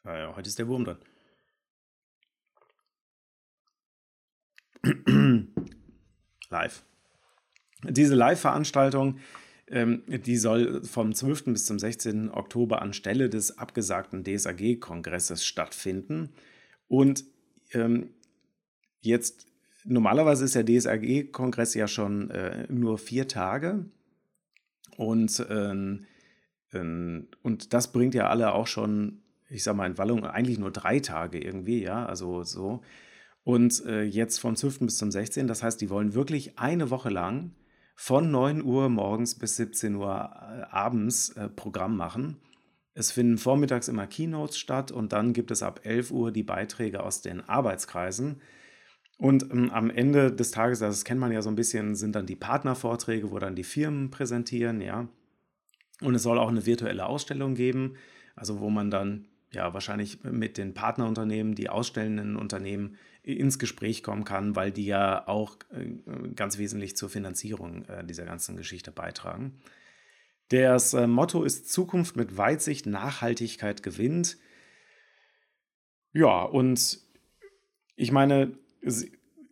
ja, 0.04 0.35
heute 0.37 0.49
ist 0.49 0.59
der 0.59 0.68
Wurm 0.68 0.85
drin. 0.85 0.99
Live. 6.50 6.85
Diese 7.85 8.14
Live-Veranstaltung 8.14 9.18
die 9.71 10.37
soll 10.37 10.85
vom 10.85 11.14
12. 11.14 11.44
bis 11.47 11.64
zum 11.64 11.78
16. 11.78 12.30
Oktober 12.30 12.83
anstelle 12.83 13.30
des 13.30 13.56
abgesagten 13.56 14.23
DSAG-Kongresses 14.23 15.44
stattfinden. 15.44 16.30
Und 16.87 17.25
ähm, 17.73 18.11
jetzt, 19.00 19.47
normalerweise 19.85 20.44
ist 20.44 20.54
der 20.54 20.66
DSAG-Kongress 20.66 21.75
ja 21.75 21.88
schon 21.88 22.30
äh, 22.30 22.66
nur 22.71 22.99
vier 22.99 23.26
Tage. 23.26 23.87
Und, 24.97 25.44
ähm, 25.49 26.04
ähm, 26.73 27.28
und 27.42 27.73
das 27.73 27.90
bringt 27.90 28.14
ja 28.14 28.28
alle 28.28 28.52
auch 28.52 28.66
schon, 28.66 29.23
ich 29.49 29.64
sag 29.64 29.76
mal, 29.76 29.87
in 29.87 29.99
Wallung 29.99 30.25
eigentlich 30.25 30.59
nur 30.59 30.71
drei 30.71 31.00
Tage 31.00 31.42
irgendwie, 31.42 31.83
ja, 31.83 32.04
also 32.04 32.44
so. 32.44 32.83
Und 33.44 33.85
äh, 33.87 34.02
jetzt 34.02 34.38
vom 34.38 34.56
12. 34.56 34.80
bis 34.80 34.99
zum 34.99 35.11
16. 35.11 35.47
Das 35.47 35.62
heißt, 35.62 35.80
die 35.80 35.90
wollen 35.90 36.14
wirklich 36.14 36.59
eine 36.59 36.90
Woche 36.90 37.11
lang 37.11 37.52
von 37.94 38.30
9 38.30 38.62
Uhr 38.62 38.88
morgens 38.88 39.38
bis 39.38 39.56
17 39.56 39.94
Uhr 39.94 40.08
äh, 40.08 40.62
abends 40.70 41.30
äh, 41.30 41.48
Programm 41.48 41.96
machen. 41.96 42.40
Es 42.94 43.10
finden 43.10 43.38
vormittags 43.38 43.88
immer 43.88 44.06
Keynotes 44.06 44.58
statt 44.58 44.92
und 44.92 45.12
dann 45.12 45.32
gibt 45.32 45.50
es 45.50 45.62
ab 45.62 45.80
11 45.82 46.10
Uhr 46.10 46.32
die 46.32 46.42
Beiträge 46.42 47.02
aus 47.02 47.22
den 47.22 47.40
Arbeitskreisen. 47.40 48.40
Und 49.18 49.50
ähm, 49.50 49.70
am 49.70 49.90
Ende 49.90 50.32
des 50.32 50.50
Tages, 50.50 50.80
das 50.80 51.04
kennt 51.04 51.20
man 51.20 51.32
ja 51.32 51.42
so 51.42 51.48
ein 51.48 51.56
bisschen, 51.56 51.94
sind 51.94 52.14
dann 52.14 52.26
die 52.26 52.36
Partnervorträge, 52.36 53.30
wo 53.30 53.38
dann 53.38 53.56
die 53.56 53.64
Firmen 53.64 54.10
präsentieren, 54.10 54.80
ja. 54.80 55.08
Und 56.00 56.14
es 56.14 56.22
soll 56.22 56.38
auch 56.38 56.48
eine 56.48 56.66
virtuelle 56.66 57.06
Ausstellung 57.06 57.54
geben, 57.54 57.94
also 58.34 58.60
wo 58.60 58.70
man 58.70 58.90
dann 58.90 59.28
ja 59.52 59.72
wahrscheinlich 59.72 60.24
mit 60.24 60.58
den 60.58 60.74
Partnerunternehmen, 60.74 61.54
die 61.54 61.68
ausstellenden 61.68 62.36
Unternehmen 62.36 62.96
ins 63.25 63.59
Gespräch 63.59 64.02
kommen 64.02 64.25
kann, 64.25 64.54
weil 64.54 64.71
die 64.71 64.85
ja 64.85 65.26
auch 65.26 65.57
äh, 65.71 66.28
ganz 66.35 66.59
wesentlich 66.59 66.97
zur 66.97 67.09
Finanzierung 67.09 67.85
äh, 67.87 68.04
dieser 68.04 68.25
ganzen 68.25 68.57
Geschichte 68.57 68.93
beitragen. 68.93 69.59
Das 70.50 70.93
äh, 70.93 71.07
Motto 71.07 71.43
ist 71.43 71.73
Zukunft 71.73 72.16
mit 72.16 72.37
Weitsicht, 72.37 72.87
Nachhaltigkeit 72.87 73.83
gewinnt. 73.83 74.37
Ja, 76.12 76.43
und 76.43 77.00
ich 77.97 78.12
meine, 78.12 78.59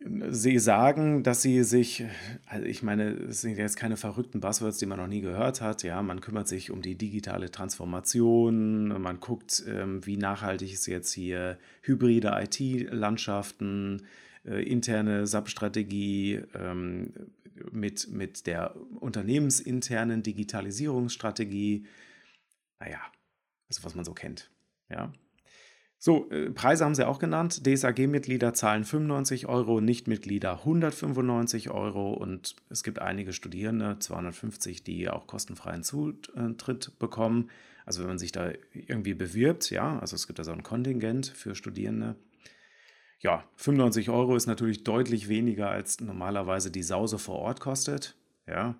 Sie 0.05 0.59
sagen, 0.59 1.23
dass 1.23 1.41
Sie 1.41 1.63
sich, 1.63 2.03
also 2.45 2.65
ich 2.65 2.83
meine, 2.83 3.11
es 3.11 3.41
sind 3.41 3.57
jetzt 3.57 3.77
keine 3.77 3.95
verrückten 3.95 4.41
Buzzwords, 4.41 4.77
die 4.77 4.85
man 4.85 4.99
noch 4.99 5.07
nie 5.07 5.21
gehört 5.21 5.61
hat. 5.61 5.83
Ja, 5.83 6.01
man 6.01 6.19
kümmert 6.19 6.47
sich 6.47 6.71
um 6.71 6.81
die 6.81 6.95
digitale 6.95 7.51
Transformation, 7.51 9.01
man 9.01 9.19
guckt, 9.21 9.63
ähm, 9.65 10.05
wie 10.05 10.17
nachhaltig 10.17 10.73
ist 10.73 10.87
jetzt 10.87 11.13
hier 11.13 11.57
hybride 11.83 12.33
IT-Landschaften, 12.41 14.03
äh, 14.45 14.61
interne 14.63 15.25
SAP-Strategie 15.25 16.41
ähm, 16.53 17.13
mit, 17.71 18.09
mit 18.09 18.45
der 18.45 18.75
unternehmensinternen 18.99 20.21
Digitalisierungsstrategie. 20.21 21.85
Naja, 22.79 22.99
also 23.69 23.83
was 23.83 23.95
man 23.95 24.03
so 24.03 24.13
kennt. 24.13 24.51
Ja. 24.89 25.13
So, 26.05 26.29
äh, 26.31 26.49
Preise 26.49 26.83
haben 26.83 26.95
sie 26.95 27.07
auch 27.07 27.17
genannt. 27.17 27.65
DSAG-Mitglieder 27.65 28.53
zahlen 28.53 28.83
95 28.83 29.47
Euro, 29.47 29.79
Nichtmitglieder 29.79 30.57
195 30.57 31.69
Euro 31.69 32.11
und 32.11 32.57
es 32.69 32.83
gibt 32.83 32.99
einige 32.99 33.31
Studierende, 33.31 33.99
250, 33.99 34.83
die 34.83 35.09
auch 35.09 35.27
kostenfreien 35.27 35.81
Zutritt 35.81 36.99
bekommen. 36.99 37.49
Also 37.85 38.01
wenn 38.01 38.09
man 38.09 38.19
sich 38.19 38.33
da 38.33 38.51
irgendwie 38.73 39.13
bewirbt, 39.13 39.71
ja, 39.71 39.97
also 39.99 40.17
es 40.17 40.27
gibt 40.27 40.39
da 40.39 40.43
so 40.43 40.51
ein 40.51 40.61
Kontingent 40.61 41.27
für 41.27 41.55
Studierende. 41.55 42.17
Ja, 43.19 43.45
95 43.55 44.09
Euro 44.09 44.35
ist 44.35 44.45
natürlich 44.45 44.83
deutlich 44.83 45.29
weniger, 45.29 45.69
als 45.69 46.01
normalerweise 46.01 46.69
die 46.69 46.83
Sause 46.83 47.17
vor 47.17 47.39
Ort 47.39 47.61
kostet. 47.61 48.17
Ja. 48.45 48.75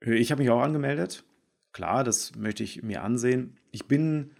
Ich 0.00 0.32
habe 0.32 0.40
mich 0.40 0.50
auch 0.50 0.62
angemeldet. 0.62 1.24
Klar, 1.72 2.04
das 2.04 2.34
möchte 2.36 2.62
ich 2.62 2.82
mir 2.82 3.02
ansehen. 3.02 3.58
Ich 3.70 3.84
bin 3.84 4.30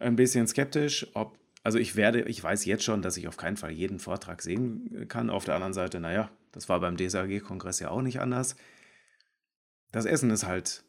ein 0.00 0.16
bisschen 0.16 0.46
skeptisch, 0.46 1.06
ob, 1.14 1.38
also 1.62 1.78
ich 1.78 1.94
werde, 1.94 2.22
ich 2.22 2.42
weiß 2.42 2.64
jetzt 2.64 2.84
schon, 2.84 3.02
dass 3.02 3.16
ich 3.16 3.28
auf 3.28 3.36
keinen 3.36 3.56
Fall 3.56 3.70
jeden 3.70 3.98
Vortrag 3.98 4.42
sehen 4.42 5.06
kann. 5.08 5.30
Auf 5.30 5.44
der 5.44 5.54
anderen 5.54 5.74
Seite, 5.74 6.00
naja, 6.00 6.30
das 6.52 6.68
war 6.68 6.80
beim 6.80 6.96
DSAG-Kongress 6.96 7.80
ja 7.80 7.90
auch 7.90 8.02
nicht 8.02 8.20
anders. 8.20 8.56
Das 9.92 10.06
Essen 10.06 10.30
ist 10.30 10.46
halt 10.46 10.84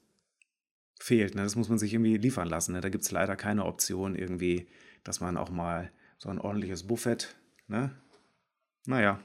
fehlt, 0.99 1.35
ne? 1.35 1.43
das 1.43 1.55
muss 1.55 1.69
man 1.69 1.79
sich 1.79 1.93
irgendwie 1.93 2.17
liefern 2.17 2.47
lassen. 2.47 2.73
Ne? 2.73 2.81
Da 2.81 2.89
gibt 2.89 3.03
es 3.03 3.11
leider 3.11 3.35
keine 3.35 3.65
Option 3.65 4.15
irgendwie, 4.15 4.67
dass 5.03 5.19
man 5.19 5.37
auch 5.37 5.49
mal 5.49 5.91
so 6.17 6.29
ein 6.29 6.39
ordentliches 6.39 6.83
Buffet, 6.83 7.35
ne? 7.67 7.95
Naja, 8.85 9.19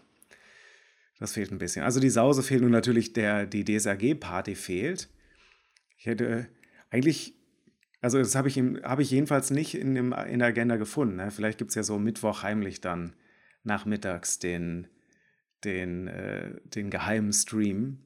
das 1.18 1.32
fehlt 1.32 1.50
ein 1.50 1.58
bisschen. 1.58 1.84
Also 1.84 2.00
die 2.00 2.10
Sause 2.10 2.42
fehlt 2.42 2.62
und 2.62 2.70
natürlich 2.70 3.12
der, 3.12 3.46
die 3.46 3.64
DSAG-Party 3.64 4.54
fehlt. 4.54 5.08
Ich 5.98 6.06
hätte 6.06 6.48
eigentlich 6.90 7.35
also 8.06 8.18
das 8.18 8.36
habe 8.36 8.46
ich, 8.46 8.56
hab 8.56 9.00
ich 9.00 9.10
jedenfalls 9.10 9.50
nicht 9.50 9.74
in, 9.74 9.96
dem, 9.96 10.12
in 10.12 10.38
der 10.38 10.46
Agenda 10.46 10.76
gefunden. 10.76 11.16
Ne? 11.16 11.32
Vielleicht 11.32 11.58
gibt 11.58 11.70
es 11.70 11.74
ja 11.74 11.82
so 11.82 11.98
Mittwoch 11.98 12.44
heimlich 12.44 12.80
dann 12.80 13.14
nachmittags 13.64 14.38
den, 14.38 14.86
den, 15.64 16.06
äh, 16.06 16.54
den 16.66 16.90
geheimen 16.90 17.32
Stream, 17.32 17.98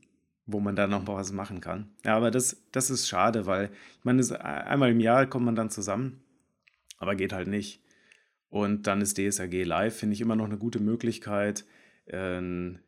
wo 0.46 0.58
man 0.58 0.74
dann 0.74 0.88
noch 0.88 1.06
was 1.06 1.32
machen 1.32 1.60
kann. 1.60 1.90
Ja, 2.02 2.16
aber 2.16 2.30
das, 2.30 2.62
das 2.72 2.88
ist 2.88 3.08
schade, 3.08 3.44
weil 3.44 3.66
ich 3.98 4.04
meine, 4.06 4.22
einmal 4.42 4.90
im 4.90 5.00
Jahr 5.00 5.26
kommt 5.26 5.44
man 5.44 5.54
dann 5.54 5.68
zusammen, 5.68 6.22
aber 6.96 7.14
geht 7.14 7.34
halt 7.34 7.48
nicht. 7.48 7.82
Und 8.48 8.86
dann 8.86 9.02
ist 9.02 9.18
DSAG 9.18 9.52
Live, 9.64 9.98
finde 9.98 10.14
ich 10.14 10.22
immer 10.22 10.34
noch 10.34 10.46
eine 10.46 10.56
gute 10.56 10.80
Möglichkeit, 10.80 11.66
äh, 12.06 12.40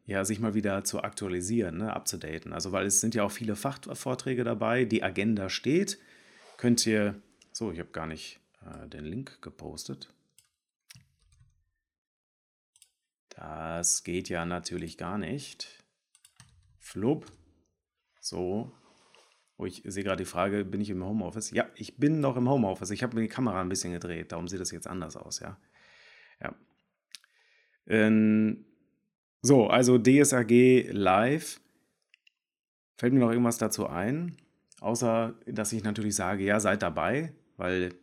ja, 0.06 0.24
sich 0.24 0.40
mal 0.40 0.54
wieder 0.54 0.82
zu 0.84 1.02
aktualisieren, 1.02 1.76
ne, 1.76 1.94
abzudaten. 1.94 2.54
Also, 2.54 2.72
weil 2.72 2.86
es 2.86 3.02
sind 3.02 3.14
ja 3.14 3.22
auch 3.22 3.32
viele 3.32 3.54
Fachvorträge 3.54 4.44
dabei, 4.44 4.86
die 4.86 5.02
Agenda 5.02 5.50
steht 5.50 5.98
könnt 6.62 6.86
ihr, 6.86 7.20
so, 7.50 7.72
ich 7.72 7.80
habe 7.80 7.90
gar 7.90 8.06
nicht 8.06 8.38
äh, 8.64 8.86
den 8.86 9.04
Link 9.04 9.42
gepostet. 9.42 10.14
Das 13.30 14.04
geht 14.04 14.28
ja 14.28 14.44
natürlich 14.44 14.96
gar 14.96 15.18
nicht. 15.18 15.82
Flub. 16.78 17.26
So. 18.20 18.70
Oh, 19.56 19.66
ich 19.66 19.82
sehe 19.84 20.04
gerade 20.04 20.22
die 20.22 20.30
Frage, 20.30 20.64
bin 20.64 20.80
ich 20.80 20.90
im 20.90 21.04
Homeoffice? 21.04 21.50
Ja, 21.50 21.68
ich 21.74 21.96
bin 21.96 22.20
noch 22.20 22.36
im 22.36 22.48
Homeoffice. 22.48 22.92
Ich 22.92 23.02
habe 23.02 23.16
mir 23.16 23.22
die 23.22 23.28
Kamera 23.28 23.60
ein 23.60 23.68
bisschen 23.68 23.92
gedreht, 23.92 24.30
darum 24.30 24.46
sieht 24.46 24.60
das 24.60 24.70
jetzt 24.70 24.86
anders 24.86 25.16
aus, 25.16 25.40
ja. 25.40 25.58
Ja. 26.40 26.54
Ähm, 27.88 28.66
so, 29.40 29.66
also 29.66 29.98
DSAG 29.98 30.92
live. 30.92 31.60
Fällt 32.98 33.14
mir 33.14 33.18
noch 33.18 33.30
irgendwas 33.32 33.58
dazu 33.58 33.88
ein? 33.88 34.36
Außer, 34.82 35.34
dass 35.46 35.72
ich 35.72 35.84
natürlich 35.84 36.16
sage, 36.16 36.42
ja, 36.42 36.58
seid 36.58 36.82
dabei, 36.82 37.32
weil 37.56 37.94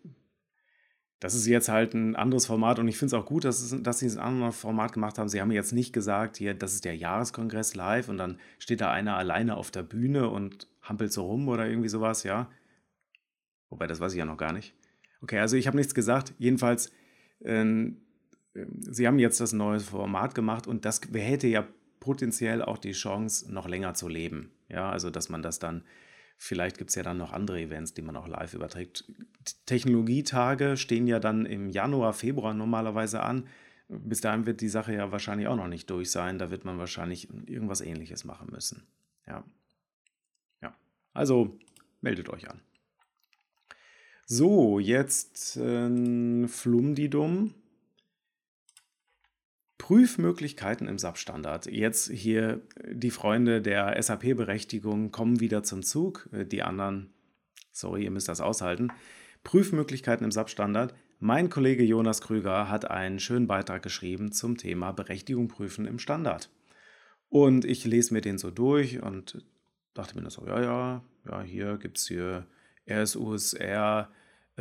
das 1.19 1.35
ist 1.35 1.45
jetzt 1.45 1.67
halt 1.67 1.93
ein 1.93 2.15
anderes 2.15 2.45
Format 2.45 2.79
und 2.79 2.87
ich 2.87 2.97
finde 2.97 3.17
es 3.17 3.21
auch 3.21 3.25
gut, 3.25 3.43
dass, 3.43 3.59
es, 3.59 3.83
dass 3.83 3.99
sie 3.99 4.07
ein 4.07 4.17
anderes 4.17 4.55
Format 4.55 4.93
gemacht 4.93 5.17
haben. 5.17 5.27
Sie 5.27 5.41
haben 5.41 5.51
jetzt 5.51 5.73
nicht 5.73 5.91
gesagt, 5.91 6.37
hier, 6.37 6.53
das 6.53 6.73
ist 6.73 6.85
der 6.85 6.95
Jahreskongress 6.95 7.75
live 7.75 8.07
und 8.07 8.17
dann 8.17 8.39
steht 8.59 8.79
da 8.79 8.91
einer 8.91 9.17
alleine 9.17 9.57
auf 9.57 9.71
der 9.71 9.83
Bühne 9.83 10.29
und 10.29 10.69
hampelt 10.81 11.11
so 11.11 11.25
rum 11.25 11.49
oder 11.49 11.67
irgendwie 11.67 11.89
sowas, 11.89 12.23
ja. 12.23 12.49
Wobei, 13.67 13.85
das 13.85 13.99
weiß 13.99 14.13
ich 14.13 14.19
ja 14.19 14.25
noch 14.25 14.37
gar 14.37 14.53
nicht. 14.53 14.73
Okay, 15.21 15.39
also 15.39 15.57
ich 15.57 15.67
habe 15.67 15.75
nichts 15.75 15.93
gesagt. 15.93 16.33
Jedenfalls, 16.37 16.93
äh, 17.41 17.91
sie 18.79 19.05
haben 19.05 19.19
jetzt 19.19 19.41
das 19.41 19.51
neue 19.51 19.81
Format 19.81 20.33
gemacht 20.33 20.65
und 20.65 20.85
das 20.85 21.01
hätte 21.11 21.47
ja 21.47 21.67
potenziell 21.99 22.61
auch 22.61 22.77
die 22.77 22.93
Chance, 22.93 23.53
noch 23.53 23.67
länger 23.67 23.95
zu 23.95 24.07
leben. 24.07 24.53
Ja, 24.69 24.89
also 24.89 25.09
dass 25.09 25.27
man 25.27 25.41
das 25.41 25.59
dann 25.59 25.83
Vielleicht 26.41 26.77
gibt 26.77 26.89
es 26.91 26.95
ja 26.95 27.03
dann 27.03 27.17
noch 27.17 27.33
andere 27.33 27.59
Events, 27.59 27.93
die 27.93 28.01
man 28.01 28.15
auch 28.15 28.25
live 28.25 28.53
überträgt. 28.53 29.03
Technologietage 29.65 30.77
stehen 30.77 31.05
ja 31.05 31.19
dann 31.19 31.45
im 31.45 31.69
Januar, 31.69 32.13
Februar 32.13 32.53
normalerweise 32.53 33.21
an. 33.21 33.45
Bis 33.89 34.21
dahin 34.21 34.45
wird 34.45 34.61
die 34.61 34.69
Sache 34.69 34.93
ja 34.93 35.11
wahrscheinlich 35.11 35.49
auch 35.49 35.57
noch 35.57 35.67
nicht 35.67 35.89
durch 35.89 36.11
sein. 36.11 36.39
Da 36.39 36.49
wird 36.49 36.63
man 36.63 36.77
wahrscheinlich 36.77 37.27
irgendwas 37.45 37.81
ähnliches 37.81 38.23
machen 38.23 38.47
müssen. 38.51 38.87
Ja. 39.27 39.43
Ja. 40.61 40.73
Also 41.13 41.59
meldet 41.99 42.29
euch 42.29 42.49
an. 42.49 42.61
So, 44.25 44.79
jetzt 44.79 45.57
äh, 45.57 46.47
Flumdidum. 46.47 47.53
Prüfmöglichkeiten 49.79 50.87
im 50.87 50.99
SAP-Standard. 50.99 51.65
Jetzt 51.65 52.11
hier 52.11 52.61
die 52.91 53.09
Freunde 53.09 53.61
der 53.61 53.99
SAP-Berechtigung 53.99 55.11
kommen 55.11 55.39
wieder 55.39 55.63
zum 55.63 55.81
Zug. 55.81 56.29
Die 56.31 56.61
anderen, 56.61 57.11
sorry, 57.71 58.03
ihr 58.03 58.11
müsst 58.11 58.27
das 58.27 58.41
aushalten. 58.41 58.91
Prüfmöglichkeiten 59.43 60.25
im 60.25 60.31
SAP-Standard. 60.31 60.93
Mein 61.19 61.49
Kollege 61.49 61.83
Jonas 61.83 62.21
Krüger 62.21 62.69
hat 62.69 62.91
einen 62.91 63.19
schönen 63.19 63.47
Beitrag 63.47 63.81
geschrieben 63.81 64.31
zum 64.31 64.57
Thema 64.57 64.91
Berechtigung 64.91 65.47
prüfen 65.47 65.85
im 65.85 65.97
Standard. 65.97 66.51
Und 67.29 67.65
ich 67.65 67.85
lese 67.85 68.13
mir 68.13 68.21
den 68.21 68.37
so 68.37 68.51
durch 68.51 69.01
und 69.01 69.43
dachte 69.93 70.19
mir 70.19 70.29
so, 70.29 70.45
ja, 70.45 70.61
ja, 70.61 71.03
ja, 71.25 71.41
hier 71.41 71.77
gibt 71.77 71.97
es 71.97 72.07
hier 72.07 72.45
RSUSR 72.87 74.09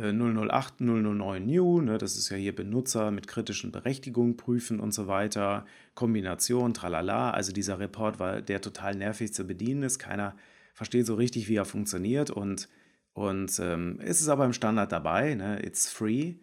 008, 0.01 0.81
009 0.81 1.45
New, 1.45 1.81
ne, 1.81 1.97
das 1.97 2.17
ist 2.17 2.29
ja 2.29 2.37
hier 2.37 2.55
Benutzer 2.55 3.11
mit 3.11 3.27
kritischen 3.27 3.71
Berechtigungen 3.71 4.37
prüfen 4.37 4.79
und 4.79 4.93
so 4.93 5.07
weiter, 5.07 5.65
Kombination, 5.95 6.73
tralala, 6.73 7.31
also 7.31 7.51
dieser 7.51 7.79
Report 7.79 8.19
war 8.19 8.41
der 8.41 8.61
total 8.61 8.95
nervig 8.95 9.33
zu 9.33 9.45
bedienen 9.45 9.83
ist, 9.83 9.99
keiner 9.99 10.35
versteht 10.79 11.05
so 11.05 11.15
richtig, 11.15 11.49
wie 11.49 11.55
er 11.55 11.65
funktioniert. 11.65 12.31
Und, 12.31 12.69
und 13.11 13.59
ähm, 13.59 13.99
ist 13.99 14.21
es 14.21 14.29
aber 14.29 14.45
im 14.45 14.53
Standard 14.53 14.91
dabei, 14.93 15.35
ne, 15.35 15.61
it's 15.65 15.89
free. 15.89 16.35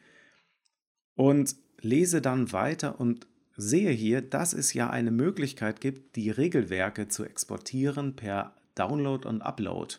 Und 1.14 1.56
lese 1.80 2.20
dann 2.20 2.52
weiter 2.52 3.00
und 3.00 3.26
sehe 3.56 3.90
hier, 3.90 4.20
dass 4.20 4.52
es 4.52 4.74
ja 4.74 4.90
eine 4.90 5.10
Möglichkeit 5.10 5.80
gibt, 5.80 6.16
die 6.16 6.30
Regelwerke 6.30 7.08
zu 7.08 7.24
exportieren 7.24 8.14
per 8.14 8.54
Download 8.74 9.26
und 9.26 9.40
Upload. 9.40 9.96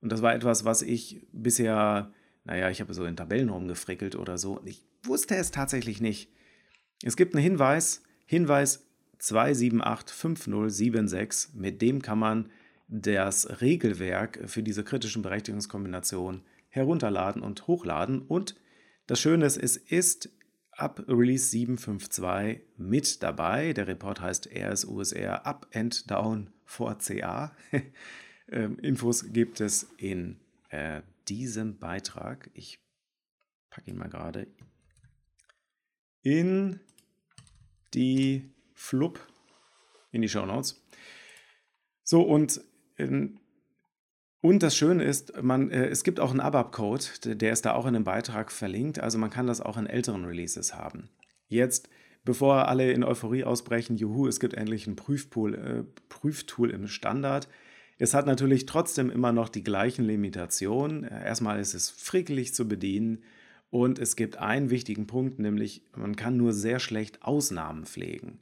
Und 0.00 0.10
das 0.10 0.22
war 0.22 0.34
etwas, 0.34 0.64
was 0.64 0.80
ich 0.80 1.26
bisher 1.32 2.10
naja, 2.48 2.68
ich 2.70 2.80
habe 2.80 2.94
so 2.94 3.04
in 3.04 3.14
Tabellen 3.14 3.50
rumgefrickelt 3.50 4.16
oder 4.16 4.38
so. 4.38 4.58
Ich 4.64 4.82
wusste 5.02 5.36
es 5.36 5.50
tatsächlich 5.50 6.00
nicht. 6.00 6.30
Es 7.02 7.14
gibt 7.14 7.34
einen 7.34 7.44
Hinweis, 7.44 8.02
Hinweis 8.24 8.86
2785076, 9.20 11.50
mit 11.52 11.82
dem 11.82 12.00
kann 12.00 12.18
man 12.18 12.50
das 12.88 13.60
Regelwerk 13.60 14.40
für 14.46 14.62
diese 14.62 14.82
kritischen 14.82 15.20
Berechtigungskombinationen 15.20 16.40
herunterladen 16.70 17.42
und 17.42 17.66
hochladen. 17.66 18.22
Und 18.22 18.54
das 19.06 19.20
Schöne 19.20 19.44
ist, 19.44 19.58
es 19.58 19.76
ist 19.76 20.30
ab 20.72 21.04
Release 21.06 21.50
752 21.50 22.62
mit 22.78 23.22
dabei. 23.22 23.74
Der 23.74 23.88
Report 23.88 24.22
heißt 24.22 24.48
RSUSR 24.56 25.44
Up 25.44 25.66
and 25.74 26.10
Down 26.10 26.48
for 26.64 26.96
CA. 26.96 27.54
Ähm, 28.50 28.78
Infos 28.78 29.30
gibt 29.30 29.60
es 29.60 29.90
in 29.98 30.38
äh, 30.70 31.02
diesem 31.28 31.78
Beitrag, 31.78 32.50
ich 32.54 32.80
packe 33.70 33.90
ihn 33.90 33.98
mal 33.98 34.08
gerade 34.08 34.46
in 36.22 36.80
die 37.94 38.50
Flup, 38.74 39.20
in 40.10 40.22
die 40.22 40.28
Show 40.28 40.46
Notes. 40.46 40.84
So, 42.02 42.22
und, 42.22 42.60
ähm, 42.96 43.40
und 44.40 44.62
das 44.62 44.76
Schöne 44.76 45.04
ist, 45.04 45.42
man, 45.42 45.70
äh, 45.70 45.88
es 45.88 46.04
gibt 46.04 46.20
auch 46.20 46.30
einen 46.30 46.40
ABAP-Code, 46.40 47.36
der 47.36 47.52
ist 47.52 47.64
da 47.64 47.74
auch 47.74 47.86
in 47.86 47.94
dem 47.94 48.04
Beitrag 48.04 48.52
verlinkt. 48.52 49.00
Also 49.00 49.18
man 49.18 49.30
kann 49.30 49.46
das 49.46 49.60
auch 49.60 49.76
in 49.76 49.86
älteren 49.86 50.24
Releases 50.24 50.74
haben. 50.74 51.10
Jetzt, 51.48 51.88
bevor 52.24 52.68
alle 52.68 52.92
in 52.92 53.04
Euphorie 53.04 53.44
ausbrechen, 53.44 53.96
juhu, 53.96 54.26
es 54.26 54.40
gibt 54.40 54.54
endlich 54.54 54.86
ein 54.86 54.96
Prüfpool, 54.96 55.54
äh, 55.54 55.84
Prüftool 56.08 56.70
im 56.70 56.88
Standard. 56.88 57.48
Es 57.98 58.14
hat 58.14 58.26
natürlich 58.26 58.66
trotzdem 58.66 59.10
immer 59.10 59.32
noch 59.32 59.48
die 59.48 59.64
gleichen 59.64 60.04
Limitationen. 60.04 61.04
Erstmal 61.04 61.58
ist 61.58 61.74
es 61.74 61.90
frickelig 61.90 62.54
zu 62.54 62.68
bedienen 62.68 63.22
und 63.70 63.98
es 63.98 64.16
gibt 64.16 64.38
einen 64.38 64.70
wichtigen 64.70 65.06
Punkt, 65.06 65.38
nämlich 65.38 65.82
man 65.96 66.16
kann 66.16 66.36
nur 66.36 66.52
sehr 66.52 66.78
schlecht 66.78 67.22
Ausnahmen 67.22 67.84
pflegen. 67.84 68.38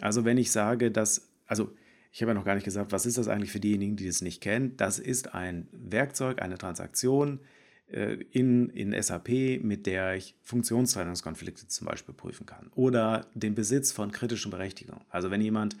Also 0.00 0.24
wenn 0.24 0.36
ich 0.36 0.50
sage, 0.50 0.90
dass, 0.90 1.30
also 1.46 1.72
ich 2.12 2.22
habe 2.22 2.30
ja 2.30 2.34
noch 2.34 2.44
gar 2.44 2.54
nicht 2.54 2.64
gesagt, 2.64 2.92
was 2.92 3.06
ist 3.06 3.18
das 3.18 3.28
eigentlich 3.28 3.52
für 3.52 3.60
diejenigen, 3.60 3.96
die 3.96 4.06
das 4.06 4.20
nicht 4.20 4.40
kennen? 4.40 4.76
Das 4.76 4.98
ist 4.98 5.34
ein 5.34 5.68
Werkzeug, 5.72 6.42
eine 6.42 6.58
Transaktion 6.58 7.40
äh, 7.88 8.14
in, 8.32 8.68
in 8.70 9.00
SAP, 9.00 9.62
mit 9.62 9.86
der 9.86 10.16
ich 10.16 10.34
Funktionstrennungskonflikte 10.42 11.68
zum 11.68 11.86
Beispiel 11.86 12.14
prüfen 12.14 12.46
kann 12.46 12.70
oder 12.74 13.26
den 13.34 13.54
Besitz 13.54 13.92
von 13.92 14.10
kritischen 14.10 14.50
Berechtigungen. 14.50 15.04
Also 15.08 15.30
wenn 15.30 15.40
jemand 15.40 15.76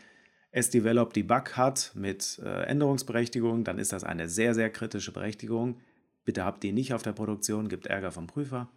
S-Develop 0.50 1.12
Debug 1.12 1.56
hat 1.56 1.92
mit 1.94 2.40
äh, 2.42 2.62
Änderungsberechtigung, 2.64 3.64
dann 3.64 3.78
ist 3.78 3.92
das 3.92 4.04
eine 4.04 4.28
sehr, 4.28 4.54
sehr 4.54 4.70
kritische 4.70 5.12
Berechtigung. 5.12 5.80
Bitte 6.24 6.44
habt 6.44 6.62
die 6.62 6.72
nicht 6.72 6.94
auf 6.94 7.02
der 7.02 7.12
Produktion, 7.12 7.68
gibt 7.68 7.86
Ärger 7.86 8.12
vom 8.12 8.26
Prüfer. 8.26 8.68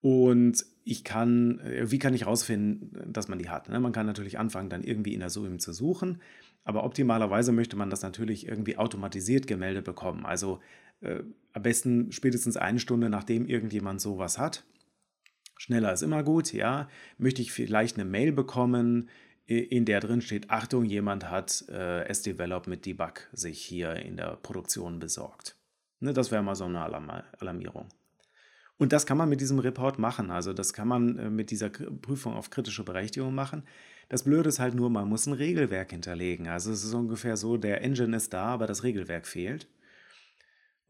Und 0.00 0.64
ich 0.84 1.04
kann, 1.04 1.60
äh, 1.60 1.90
wie 1.90 1.98
kann 1.98 2.12
ich 2.12 2.22
herausfinden, 2.22 3.12
dass 3.12 3.28
man 3.28 3.38
die 3.38 3.48
hat? 3.48 3.68
Ne? 3.68 3.78
Man 3.78 3.92
kann 3.92 4.06
natürlich 4.06 4.38
anfangen, 4.38 4.68
dann 4.68 4.82
irgendwie 4.82 5.14
in 5.14 5.20
der 5.20 5.30
SUIM 5.30 5.60
zu 5.60 5.72
suchen, 5.72 6.20
aber 6.64 6.84
optimalerweise 6.84 7.52
möchte 7.52 7.76
man 7.76 7.88
das 7.88 8.02
natürlich 8.02 8.48
irgendwie 8.48 8.76
automatisiert 8.76 9.46
gemeldet 9.46 9.84
bekommen. 9.84 10.26
Also 10.26 10.60
äh, 11.00 11.22
am 11.52 11.62
besten 11.62 12.10
spätestens 12.10 12.56
eine 12.56 12.80
Stunde, 12.80 13.10
nachdem 13.10 13.46
irgendjemand 13.46 14.00
sowas 14.00 14.38
hat. 14.38 14.64
Schneller 15.56 15.92
ist 15.92 16.02
immer 16.02 16.24
gut, 16.24 16.52
ja. 16.52 16.88
Möchte 17.18 17.42
ich 17.42 17.52
vielleicht 17.52 17.96
eine 17.96 18.04
Mail 18.04 18.32
bekommen, 18.32 19.08
in 19.46 19.84
der 19.84 20.00
drin 20.00 20.20
steht, 20.20 20.50
Achtung, 20.50 20.84
jemand 20.84 21.28
hat 21.28 21.64
äh, 21.68 22.04
S-Develop 22.06 22.66
mit 22.66 22.86
Debug 22.86 23.28
sich 23.32 23.60
hier 23.60 23.96
in 23.96 24.16
der 24.16 24.36
Produktion 24.36 24.98
besorgt. 24.98 25.56
Ne, 26.00 26.12
das 26.12 26.30
wäre 26.30 26.42
mal 26.42 26.54
so 26.54 26.64
eine 26.64 26.80
Alarm 26.80 27.10
Alarmierung. 27.38 27.88
Und 28.78 28.92
das 28.92 29.06
kann 29.06 29.18
man 29.18 29.28
mit 29.28 29.40
diesem 29.40 29.60
Report 29.60 29.98
machen. 29.98 30.30
Also 30.30 30.52
das 30.52 30.72
kann 30.72 30.88
man 30.88 31.18
äh, 31.18 31.30
mit 31.30 31.50
dieser 31.50 31.70
K 31.70 31.84
Prüfung 31.90 32.34
auf 32.34 32.50
kritische 32.50 32.84
Berechtigung 32.84 33.34
machen. 33.34 33.64
Das 34.08 34.24
Blöde 34.24 34.48
ist 34.48 34.58
halt 34.58 34.74
nur, 34.74 34.90
man 34.90 35.08
muss 35.08 35.26
ein 35.26 35.32
Regelwerk 35.32 35.90
hinterlegen. 35.92 36.48
Also 36.48 36.72
es 36.72 36.84
ist 36.84 36.94
ungefähr 36.94 37.36
so, 37.36 37.56
der 37.56 37.82
Engine 37.82 38.16
ist 38.16 38.32
da, 38.32 38.46
aber 38.46 38.66
das 38.66 38.82
Regelwerk 38.82 39.26
fehlt. 39.26 39.68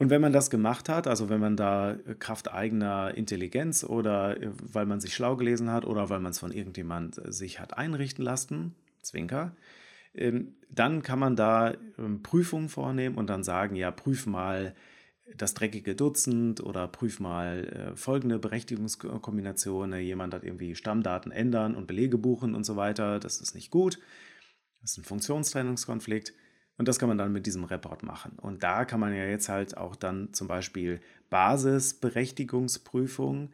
Und 0.03 0.11
wenn 0.11 0.21
man 0.21 0.33
das 0.33 0.51
gemacht 0.51 0.89
hat, 0.89 1.07
also 1.07 1.29
wenn 1.29 1.39
man 1.39 1.57
da 1.57 1.93
äh, 1.93 2.17
Kraft 2.19 2.53
eigener 2.53 3.15
Intelligenz 3.17 3.85
oder 3.85 4.37
äh, 4.43 4.51
weil 4.61 4.85
man 4.85 4.99
sich 4.99 5.15
schlau 5.15 5.37
gelesen 5.37 5.71
hat 5.71 5.85
oder 5.85 6.11
weil 6.11 6.19
man 6.19 6.33
es 6.33 6.41
von 6.41 6.51
irgendjemand 6.51 7.25
äh, 7.25 7.31
sich 7.31 7.61
hat 7.61 7.79
einrichten 7.79 8.25
lassen, 8.25 8.75
Zwinker, 9.03 9.55
ähm, 10.13 10.57
dann 10.69 11.03
kann 11.03 11.21
man 11.21 11.37
da 11.37 11.75
ähm, 12.01 12.21
Prüfungen 12.21 12.69
vornehmen 12.69 13.15
und 13.15 13.31
dann 13.31 13.45
sagen, 13.45 13.77
ja, 13.77 13.93
prüf 13.93 14.27
mal 14.27 14.75
das 15.37 15.55
dreckige 15.55 15.95
Dutzend 15.95 16.61
oder 16.61 16.89
prüf 16.89 17.21
mal 17.21 17.93
folgende 17.95 18.41
Berechtigungskombination. 18.41 19.95
Jemand 19.95 20.35
hat 20.35 20.43
irgendwie 20.43 20.75
Stammdaten 20.75 21.31
ändern 21.31 21.77
und 21.77 21.87
Belege 21.87 22.19
buchen 22.19 22.57
und 22.57 22.65
so 22.65 22.75
weiter. 22.75 23.21
Das 23.21 23.41
ist 23.41 23.55
nicht 23.55 23.71
gut. 23.71 24.01
Das 24.81 24.91
ist 24.91 24.99
ein 24.99 25.05
Funktionstrennungskonflikt. 25.05 26.35
Und 26.79 26.89
das 26.89 26.99
kann 26.99 27.09
man 27.09 27.19
dann 27.19 27.33
mit 27.33 27.47
diesem 27.47 27.65
Report 27.65 28.03
machen. 28.03 28.33
Und 28.41 28.63
da 28.63 28.85
kann 28.85 29.01
man 29.01 29.15
ja 29.15 29.25
jetzt 29.25 29.49
halt 29.49 29.77
auch 29.77 29.95
dann 29.95 30.33
zum 30.33 30.49
Beispiel 30.49 31.01
Basisberechtigungsprüfungen, 31.31 33.53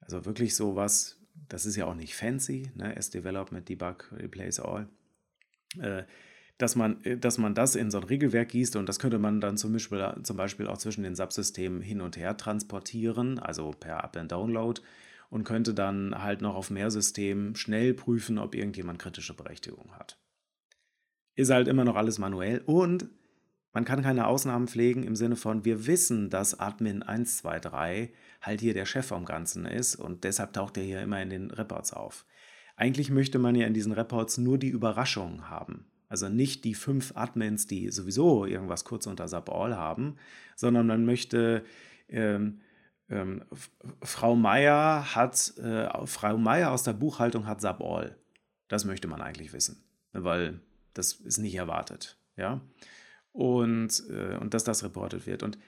also 0.00 0.26
wirklich 0.26 0.54
sowas, 0.54 1.18
das 1.48 1.64
ist 1.66 1.76
ja 1.76 1.86
auch 1.86 1.94
nicht 1.94 2.14
fancy, 2.14 2.70
ne? 2.74 2.94
S-Development, 2.96 3.68
Debug, 3.68 4.12
Replace 4.12 4.60
All, 4.60 4.88
äh, 5.78 6.04
dass, 6.58 6.76
man, 6.76 7.02
äh, 7.04 7.16
dass 7.16 7.38
man 7.38 7.54
das 7.54 7.76
in 7.76 7.90
so 7.90 7.98
ein 7.98 8.04
Regelwerk 8.04 8.50
gießt 8.50 8.76
und 8.76 8.88
das 8.88 8.98
könnte 8.98 9.18
man 9.18 9.40
dann 9.40 9.56
zum 9.56 9.72
Beispiel, 9.72 10.14
zum 10.22 10.36
Beispiel 10.36 10.66
auch 10.66 10.78
zwischen 10.78 11.04
den 11.04 11.14
Subsystemen 11.14 11.82
hin 11.82 12.00
und 12.00 12.16
her 12.16 12.36
transportieren, 12.36 13.38
also 13.38 13.70
per 13.70 14.02
Up- 14.04 14.16
and 14.16 14.32
Download 14.32 14.80
und 15.30 15.44
könnte 15.44 15.74
dann 15.74 16.22
halt 16.22 16.40
noch 16.40 16.54
auf 16.54 16.70
mehr 16.70 16.90
Systemen 16.90 17.56
schnell 17.56 17.94
prüfen, 17.94 18.38
ob 18.38 18.54
irgendjemand 18.54 18.98
kritische 18.98 19.34
Berechtigung 19.34 19.92
hat 19.92 20.18
ist 21.36 21.50
halt 21.50 21.68
immer 21.68 21.84
noch 21.84 21.96
alles 21.96 22.18
manuell 22.18 22.62
und 22.66 23.08
man 23.72 23.84
kann 23.84 24.02
keine 24.02 24.26
Ausnahmen 24.26 24.68
pflegen 24.68 25.02
im 25.02 25.16
Sinne 25.16 25.36
von, 25.36 25.66
wir 25.66 25.86
wissen, 25.86 26.30
dass 26.30 26.58
Admin 26.58 27.02
123 27.02 28.10
halt 28.40 28.60
hier 28.62 28.72
der 28.72 28.86
Chef 28.86 29.06
vom 29.06 29.26
Ganzen 29.26 29.66
ist 29.66 29.96
und 29.96 30.24
deshalb 30.24 30.54
taucht 30.54 30.78
er 30.78 30.82
hier 30.82 31.02
immer 31.02 31.20
in 31.20 31.28
den 31.28 31.50
Reports 31.50 31.92
auf. 31.92 32.24
Eigentlich 32.76 33.10
möchte 33.10 33.38
man 33.38 33.54
ja 33.54 33.66
in 33.66 33.74
diesen 33.74 33.92
Reports 33.92 34.38
nur 34.38 34.56
die 34.56 34.70
Überraschung 34.70 35.50
haben. 35.50 35.84
Also 36.08 36.30
nicht 36.30 36.64
die 36.64 36.74
fünf 36.74 37.12
Admins, 37.16 37.66
die 37.66 37.90
sowieso 37.90 38.46
irgendwas 38.46 38.84
kurz 38.84 39.06
unter 39.06 39.28
Sub-All 39.28 39.76
haben, 39.76 40.16
sondern 40.54 40.86
man 40.86 41.04
möchte 41.04 41.62
ähm, 42.08 42.60
ähm, 43.10 43.44
Frau 44.02 44.36
Meier 44.36 45.14
hat, 45.14 45.52
äh, 45.58 46.06
Frau 46.06 46.38
Meier 46.38 46.70
aus 46.70 46.82
der 46.82 46.92
Buchhaltung 46.94 47.46
hat 47.46 47.60
Sub-All. 47.60 48.16
Das 48.68 48.84
möchte 48.84 49.06
man 49.06 49.20
eigentlich 49.20 49.52
wissen, 49.52 49.84
weil 50.12 50.60
das 50.98 51.12
ist 51.12 51.38
nicht 51.38 51.54
erwartet. 51.54 52.18
Ja? 52.36 52.60
und, 53.36 54.02
äh, 54.08 54.36
und 54.38 54.54
dass 54.54 54.64
das 54.64 54.82
reportet 54.82 55.26
wird. 55.26 55.42
Und 55.42 55.58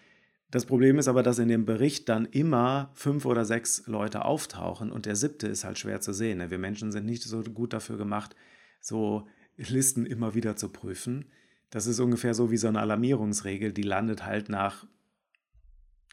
das 0.50 0.64
Problem 0.64 0.98
ist 0.98 1.08
aber, 1.08 1.22
dass 1.22 1.38
in 1.38 1.48
dem 1.48 1.66
Bericht 1.66 2.08
dann 2.08 2.24
immer 2.24 2.90
fünf 2.94 3.26
oder 3.26 3.44
sechs 3.44 3.86
Leute 3.86 4.24
auftauchen 4.24 4.90
und 4.90 5.04
der 5.04 5.14
siebte 5.14 5.46
ist 5.46 5.64
halt 5.64 5.78
schwer 5.78 6.00
zu 6.00 6.14
sehen. 6.14 6.38
Ne? 6.38 6.50
Wir 6.50 6.58
Menschen 6.58 6.90
sind 6.90 7.04
nicht 7.04 7.22
so 7.22 7.42
gut 7.42 7.74
dafür 7.74 7.98
gemacht, 7.98 8.34
so 8.80 9.28
Listen 9.56 10.06
immer 10.06 10.34
wieder 10.34 10.56
zu 10.56 10.70
prüfen. 10.70 11.26
Das 11.68 11.86
ist 11.86 12.00
ungefähr 12.00 12.32
so 12.32 12.50
wie 12.50 12.56
so 12.56 12.68
eine 12.68 12.80
Alarmierungsregel, 12.80 13.72
die 13.72 13.82
landet 13.82 14.24
halt 14.24 14.48
nach, 14.48 14.86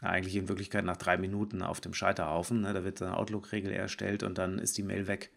eigentlich 0.01 0.36
in 0.36 0.49
Wirklichkeit 0.49 0.84
nach 0.84 0.97
drei 0.97 1.15
Minuten 1.17 1.62
auf 1.62 1.80
dem 1.80 1.93
Scheiterhaufen. 1.93 2.62
Ne? 2.62 2.73
Da 2.73 2.84
wird 2.84 3.01
eine 3.01 3.15
Outlook-Regel 3.15 3.71
erstellt 3.71 4.23
und 4.23 4.38
dann 4.38 4.60
ist 4.60 4.78
die 4.78 4.84
Mail 4.84 5.08
weg. 5.08 5.32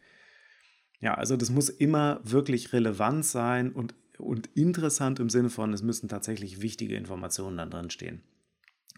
Ja, 1.00 1.14
also 1.14 1.36
das 1.36 1.50
muss 1.50 1.68
immer 1.68 2.20
wirklich 2.24 2.72
relevant 2.72 3.24
sein 3.24 3.72
und, 3.72 3.94
und 4.18 4.48
interessant 4.54 5.20
im 5.20 5.30
Sinne 5.30 5.50
von, 5.50 5.72
es 5.72 5.82
müssen 5.82 6.08
tatsächlich 6.08 6.60
wichtige 6.60 6.96
Informationen 6.96 7.56
dann 7.56 7.70
drin 7.70 7.90
stehen. 7.90 8.22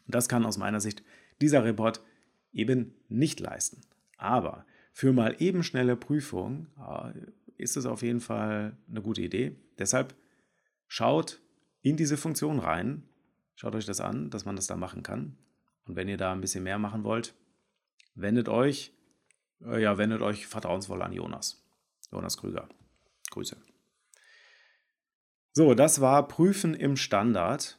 Und 0.07 0.15
das 0.15 0.29
kann 0.29 0.47
aus 0.47 0.59
meiner 0.59 0.81
Sicht 0.81 1.03
dieser 1.41 1.65
Report 1.65 2.03
eben 2.53 2.95
nicht 3.09 3.41
leisten. 3.41 3.83
Aber 4.17 4.65
für 4.93 5.13
mal 5.13 5.37
eben 5.39 5.63
schnelle 5.63 5.97
Prüfung 5.97 6.67
äh, 6.79 7.13
ist 7.57 7.77
es 7.77 7.87
auf 7.87 8.03
jeden 8.03 8.21
Fall 8.21 8.77
eine 8.89 9.03
gute 9.03 9.23
Idee. 9.23 9.57
Deshalb 9.79 10.15
schaut 10.89 11.41
in 11.83 11.97
diese 11.97 12.17
Funktion 12.17 12.59
rein, 12.59 13.05
schaut 13.55 13.75
euch 13.75 13.87
das 13.87 14.01
an, 14.01 14.31
dass 14.31 14.45
man 14.45 14.57
das 14.57 14.67
da 14.67 14.77
machen 14.77 15.03
kann. 15.03 15.37
Und 15.87 15.97
wenn 15.97 16.09
ihr 16.09 16.17
da 16.17 16.33
ein 16.33 16.41
bisschen 16.41 16.65
mehr 16.65 16.79
machen 16.79 17.05
wollt, 17.05 17.35
wendet 18.15 18.49
euch, 18.49 18.93
äh, 19.65 19.83
ja, 19.83 19.99
wendet 19.99 20.23
euch 20.23 20.47
vertrauensvoll 20.47 21.03
an 21.03 21.13
Jonas. 21.13 21.60
Jonas 22.13 22.37
Krüger. 22.37 22.69
Grüße. 23.31 23.57
So, 25.53 25.75
das 25.75 26.01
war 26.01 26.29
Prüfen 26.29 26.75
im 26.75 26.97
Standard. 26.97 27.79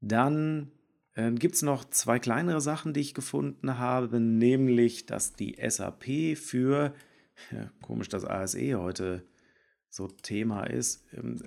Dann 0.00 0.72
äh, 1.14 1.30
gibt 1.32 1.54
es 1.54 1.62
noch 1.62 1.84
zwei 1.84 2.18
kleinere 2.18 2.60
Sachen, 2.60 2.92
die 2.92 3.00
ich 3.00 3.14
gefunden 3.14 3.78
habe, 3.78 4.20
nämlich, 4.20 5.06
dass 5.06 5.34
die 5.34 5.56
SAP 5.66 6.36
für, 6.36 6.94
ja, 7.50 7.70
komisch, 7.80 8.08
dass 8.08 8.24
ASE 8.24 8.74
heute 8.74 9.24
so 9.88 10.08
Thema 10.08 10.64
ist, 10.64 11.04
ähm, 11.12 11.40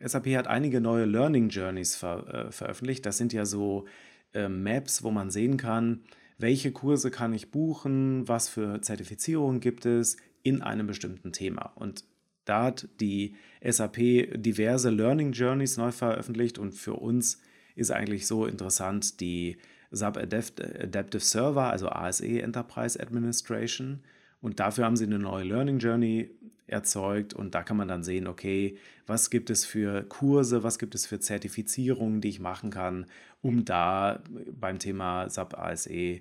SAP 0.00 0.28
hat 0.36 0.46
einige 0.46 0.80
neue 0.80 1.04
Learning 1.04 1.48
Journeys 1.48 1.96
ver 1.96 2.46
äh, 2.46 2.52
veröffentlicht. 2.52 3.04
Das 3.04 3.18
sind 3.18 3.32
ja 3.32 3.44
so 3.44 3.86
äh, 4.32 4.48
Maps, 4.48 5.02
wo 5.02 5.10
man 5.10 5.30
sehen 5.30 5.56
kann, 5.56 6.04
welche 6.38 6.72
Kurse 6.72 7.10
kann 7.10 7.34
ich 7.34 7.50
buchen, 7.50 8.26
was 8.26 8.48
für 8.48 8.80
Zertifizierungen 8.80 9.60
gibt 9.60 9.84
es 9.84 10.16
in 10.42 10.62
einem 10.62 10.86
bestimmten 10.86 11.32
Thema. 11.32 11.72
Und 11.74 12.04
da 12.44 12.64
hat 12.64 12.88
die 13.00 13.36
SAP 13.62 13.96
diverse 14.34 14.90
Learning 14.90 15.32
Journeys 15.32 15.76
neu 15.76 15.92
veröffentlicht 15.92 16.58
und 16.58 16.72
für 16.72 16.94
uns 16.94 17.40
ist 17.76 17.90
eigentlich 17.90 18.26
so 18.26 18.46
interessant 18.46 19.20
die 19.20 19.58
SAP 19.90 20.16
Adaptive 20.18 21.22
Server, 21.22 21.70
also 21.70 21.88
ASE 21.88 22.40
Enterprise 22.42 22.98
Administration. 23.00 24.00
Und 24.40 24.60
dafür 24.60 24.84
haben 24.84 24.96
sie 24.96 25.04
eine 25.04 25.18
neue 25.18 25.44
Learning 25.44 25.78
Journey 25.78 26.30
erzeugt 26.66 27.34
und 27.34 27.54
da 27.54 27.62
kann 27.62 27.76
man 27.76 27.88
dann 27.88 28.04
sehen, 28.04 28.26
okay, 28.26 28.78
was 29.06 29.30
gibt 29.30 29.50
es 29.50 29.64
für 29.64 30.04
Kurse, 30.04 30.62
was 30.62 30.78
gibt 30.78 30.94
es 30.94 31.06
für 31.06 31.18
Zertifizierungen, 31.18 32.20
die 32.20 32.28
ich 32.28 32.40
machen 32.40 32.70
kann, 32.70 33.06
um 33.42 33.64
da 33.64 34.22
beim 34.52 34.78
Thema 34.78 35.28
SAP 35.28 35.58
ASE 35.58 36.20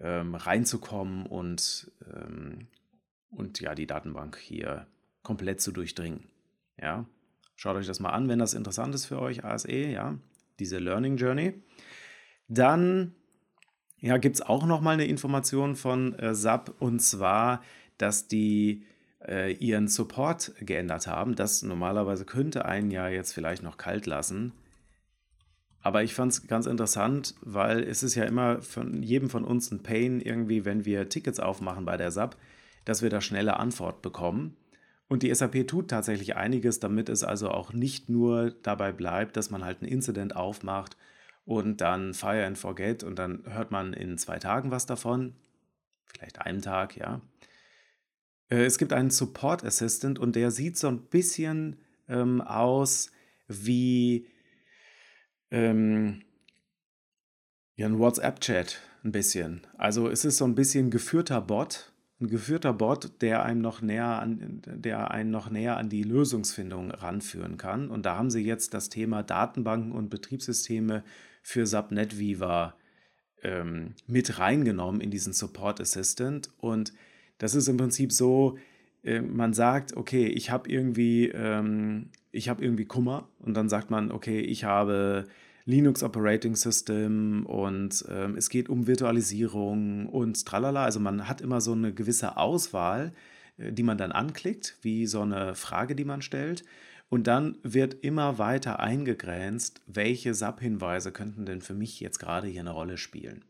ähm, 0.00 0.34
reinzukommen 0.34 1.26
und, 1.26 1.90
ähm, 2.12 2.66
und 3.36 3.60
ja, 3.60 3.74
die 3.74 3.86
Datenbank 3.86 4.38
hier 4.38 4.86
komplett 5.22 5.60
zu 5.60 5.72
durchdringen. 5.72 6.24
Ja, 6.80 7.06
schaut 7.56 7.76
euch 7.76 7.86
das 7.86 8.00
mal 8.00 8.10
an, 8.10 8.28
wenn 8.28 8.38
das 8.38 8.54
interessant 8.54 8.94
ist 8.94 9.06
für 9.06 9.20
euch, 9.20 9.44
ASE, 9.44 9.72
ja, 9.72 10.18
diese 10.58 10.78
Learning 10.78 11.16
Journey. 11.16 11.54
Dann 12.48 13.14
ja, 13.98 14.18
gibt 14.18 14.36
es 14.36 14.42
auch 14.42 14.66
noch 14.66 14.80
mal 14.80 14.92
eine 14.92 15.06
Information 15.06 15.76
von 15.76 16.18
äh, 16.18 16.34
SAP 16.34 16.74
und 16.78 17.00
zwar, 17.00 17.62
dass 17.96 18.28
die 18.28 18.84
äh, 19.26 19.52
ihren 19.54 19.88
Support 19.88 20.52
geändert 20.60 21.06
haben. 21.06 21.34
Das 21.34 21.62
normalerweise 21.62 22.24
könnte 22.24 22.64
einen 22.66 22.90
ja 22.90 23.08
jetzt 23.08 23.32
vielleicht 23.32 23.62
noch 23.62 23.78
kalt 23.78 24.06
lassen. 24.06 24.52
Aber 25.80 26.02
ich 26.02 26.14
fand 26.14 26.32
es 26.32 26.46
ganz 26.46 26.66
interessant, 26.66 27.34
weil 27.42 27.82
es 27.82 28.02
ist 28.02 28.14
ja 28.14 28.24
immer 28.24 28.62
von 28.62 29.02
jedem 29.02 29.28
von 29.28 29.44
uns 29.44 29.70
ein 29.70 29.82
Pain 29.82 30.20
irgendwie, 30.20 30.64
wenn 30.64 30.84
wir 30.84 31.08
Tickets 31.08 31.40
aufmachen 31.40 31.84
bei 31.84 31.96
der 31.96 32.10
SAP, 32.10 32.36
dass 32.84 33.02
wir 33.02 33.10
da 33.10 33.20
schnelle 33.20 33.58
Antwort 33.58 34.02
bekommen. 34.02 34.56
Und 35.08 35.22
die 35.22 35.34
SAP 35.34 35.66
tut 35.66 35.88
tatsächlich 35.88 36.36
einiges, 36.36 36.80
damit 36.80 37.08
es 37.08 37.22
also 37.22 37.50
auch 37.50 37.72
nicht 37.72 38.08
nur 38.08 38.52
dabei 38.62 38.92
bleibt, 38.92 39.36
dass 39.36 39.50
man 39.50 39.64
halt 39.64 39.82
ein 39.82 39.88
Incident 39.88 40.34
aufmacht 40.34 40.96
und 41.44 41.80
dann 41.80 42.14
Fire 42.14 42.44
and 42.44 42.58
Forget 42.58 43.02
und 43.02 43.18
dann 43.18 43.44
hört 43.46 43.70
man 43.70 43.92
in 43.92 44.16
zwei 44.18 44.38
Tagen 44.38 44.70
was 44.70 44.86
davon, 44.86 45.34
vielleicht 46.06 46.40
einen 46.40 46.62
Tag, 46.62 46.96
ja, 46.96 47.20
äh, 48.50 48.64
es 48.64 48.78
gibt 48.78 48.92
einen 48.92 49.10
Support 49.10 49.64
Assistant 49.64 50.18
und 50.18 50.36
der 50.36 50.50
sieht 50.50 50.78
so 50.78 50.88
ein 50.88 51.02
bisschen 51.02 51.76
ähm, 52.08 52.40
aus 52.40 53.10
wie 53.48 54.26
ähm, 55.50 56.22
ja, 57.76 57.86
ein 57.86 57.98
WhatsApp-Chat, 57.98 58.80
ein 59.04 59.12
bisschen. 59.12 59.66
Also 59.76 60.08
es 60.08 60.24
ist 60.24 60.38
so 60.38 60.44
ein 60.44 60.54
bisschen 60.54 60.90
geführter 60.90 61.40
Bot, 61.40 61.92
ein 62.20 62.28
geführter 62.28 62.72
Bot, 62.72 63.22
der 63.22 63.44
einem 63.44 63.60
noch 63.60 63.82
näher 63.82 64.20
an, 64.20 64.62
der 64.66 65.10
einen 65.10 65.30
noch 65.30 65.50
näher 65.50 65.76
an 65.76 65.88
die 65.88 66.04
Lösungsfindung 66.04 66.90
ranführen 66.90 67.56
kann. 67.56 67.90
Und 67.90 68.06
da 68.06 68.16
haben 68.16 68.30
sie 68.30 68.40
jetzt 68.40 68.72
das 68.72 68.88
Thema 68.88 69.22
Datenbanken 69.22 69.92
und 69.92 70.10
Betriebssysteme 70.10 71.02
für 71.42 71.66
SAP 71.66 71.90
NetWeaver 71.90 72.76
ähm, 73.42 73.94
mit 74.06 74.38
reingenommen 74.38 75.00
in 75.00 75.10
diesen 75.10 75.32
Support 75.32 75.80
Assistant 75.80 76.48
und 76.58 76.92
das 77.38 77.54
ist 77.54 77.68
im 77.68 77.76
Prinzip 77.76 78.12
so, 78.12 78.58
äh, 79.02 79.20
man 79.20 79.52
sagt, 79.52 79.96
okay, 79.96 80.26
ich 80.26 80.50
habe 80.50 80.68
irgendwie, 80.70 81.28
ähm, 81.28 82.10
ich 82.32 82.48
habe 82.48 82.64
irgendwie 82.64 82.86
Kummer 82.86 83.28
und 83.40 83.54
dann 83.54 83.68
sagt 83.68 83.90
man, 83.90 84.10
okay, 84.10 84.40
ich 84.40 84.64
habe 84.64 85.26
Linux 85.66 86.02
Operating 86.02 86.56
System 86.56 87.46
und 87.46 88.04
ähm, 88.10 88.36
es 88.36 88.50
geht 88.50 88.68
um 88.68 88.86
Virtualisierung 88.86 90.06
und 90.06 90.44
tralala. 90.44 90.84
Also 90.84 91.00
man 91.00 91.26
hat 91.26 91.40
immer 91.40 91.60
so 91.60 91.72
eine 91.72 91.94
gewisse 91.94 92.36
Auswahl, 92.36 93.12
äh, 93.56 93.72
die 93.72 93.82
man 93.82 93.96
dann 93.96 94.12
anklickt, 94.12 94.76
wie 94.82 95.06
so 95.06 95.22
eine 95.22 95.54
Frage, 95.54 95.94
die 95.96 96.04
man 96.04 96.20
stellt. 96.20 96.64
Und 97.08 97.26
dann 97.26 97.56
wird 97.62 97.94
immer 98.02 98.38
weiter 98.38 98.80
eingegrenzt, 98.80 99.80
welche 99.86 100.34
SAP-Hinweise 100.34 101.12
könnten 101.12 101.46
denn 101.46 101.60
für 101.60 101.74
mich 101.74 102.00
jetzt 102.00 102.18
gerade 102.18 102.48
hier 102.48 102.60
eine 102.60 102.72
Rolle 102.72 102.98
spielen. 102.98 103.44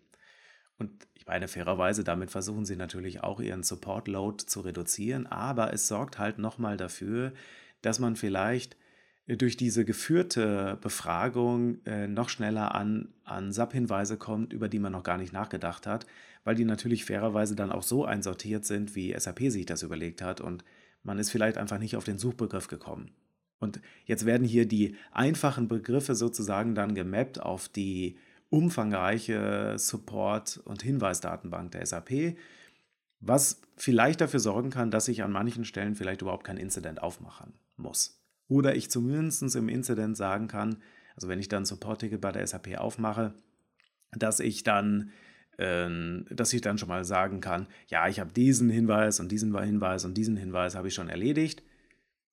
Und 0.79 0.91
ich 1.15 1.27
meine, 1.27 1.49
fairerweise, 1.49 2.05
damit 2.05 2.31
versuchen 2.31 2.65
sie 2.67 2.77
natürlich 2.77 3.23
auch 3.23 3.41
ihren 3.41 3.63
Support-Load 3.63 4.45
zu 4.47 4.61
reduzieren, 4.61 5.27
aber 5.27 5.73
es 5.73 5.89
sorgt 5.89 6.19
halt 6.19 6.39
nochmal 6.39 6.77
dafür, 6.77 7.33
dass 7.81 7.99
man 7.99 8.17
vielleicht 8.17 8.77
durch 9.27 9.57
diese 9.57 9.85
geführte 9.85 10.79
Befragung 10.81 11.85
äh, 11.87 12.07
noch 12.07 12.29
schneller 12.29 12.75
an, 12.75 13.09
an 13.25 13.53
SAP-Hinweise 13.53 14.19
kommt, 14.19 14.53
über 14.53 14.69
die 14.69 14.79
man 14.79 14.93
noch 14.93 15.03
gar 15.03 15.17
nicht 15.17 15.33
nachgedacht 15.33 15.87
hat, 15.87 16.07
weil 16.45 16.55
die 16.55 16.67
natürlich 16.67 17.05
fairerweise 17.07 17.57
dann 17.57 17.73
auch 17.73 17.83
so 17.83 18.05
einsortiert 18.05 18.67
sind, 18.67 18.95
wie 18.95 19.19
SAP 19.19 19.51
sich 19.51 19.65
das 19.65 19.83
überlegt 19.83 20.21
hat 20.21 20.41
und 20.41 20.65
man 21.03 21.19
ist 21.19 21.31
vielleicht 21.31 21.59
einfach 21.59 21.79
nicht 21.79 21.97
auf 21.97 22.05
den 22.05 22.19
Suchbegriff 22.19 22.69
gekommen. 22.69 23.13
Und 23.61 23.81
jetzt 24.05 24.27
werden 24.27 24.47
hier 24.47 24.67
die 24.67 24.97
einfachen 25.11 25.69
Begriffe 25.69 26.15
sozusagen 26.15 26.75
dann 26.75 26.95
gemappt 26.95 27.41
auf 27.41 27.69
die 27.69 28.19
umfangreiche 28.51 29.79
Support- 29.79 30.61
und 30.65 30.83
Hinweisdatenbank 30.83 31.73
der 31.73 31.87
SAP, 31.87 32.37
was 33.21 33.63
vielleicht 33.77 34.21
dafür 34.21 34.41
sorgen 34.41 34.71
kann, 34.71 34.91
dass 34.91 35.09
ich 35.09 35.23
an 35.23 35.33
manchen 35.33 35.65
Stellen 35.65 35.95
vielleicht 35.95 36.21
überhaupt 36.21 36.45
kein 36.45 36.59
Incident 36.59 37.03
aufmachen 37.03 37.55
muss. 37.77 38.24
Oder 38.49 38.75
ich 38.75 38.91
zumindest 38.91 39.57
im 39.57 39.69
Incident 39.69 40.17
sagen 40.17 40.49
kann, 40.49 40.83
also 41.15 41.29
wenn 41.29 41.39
ich 41.39 41.49
dann 41.49 41.65
Support-Ticket 41.65 42.21
bei 42.21 42.33
der 42.33 42.47
SAP 42.47 42.77
aufmache, 42.77 43.35
dass 44.13 44.41
ich 44.41 44.63
dann 44.63 45.13
ähm, 45.59 46.27
dass 46.31 46.53
ich 46.53 46.61
dann 46.61 46.79
schon 46.79 46.89
mal 46.89 47.05
sagen 47.05 47.41
kann, 47.41 47.69
ja, 47.89 48.09
ich 48.09 48.21
habe 48.21 48.33
diesen 48.33 48.71
Hinweis 48.71 49.21
und 49.21 49.31
diesen 49.31 49.57
Hinweis 49.57 50.05
und 50.05 50.15
diesen 50.15 50.37
Hinweis 50.37 50.75
habe 50.75 50.89
ich 50.89 50.95
schon 50.95 51.09
erledigt. 51.09 51.63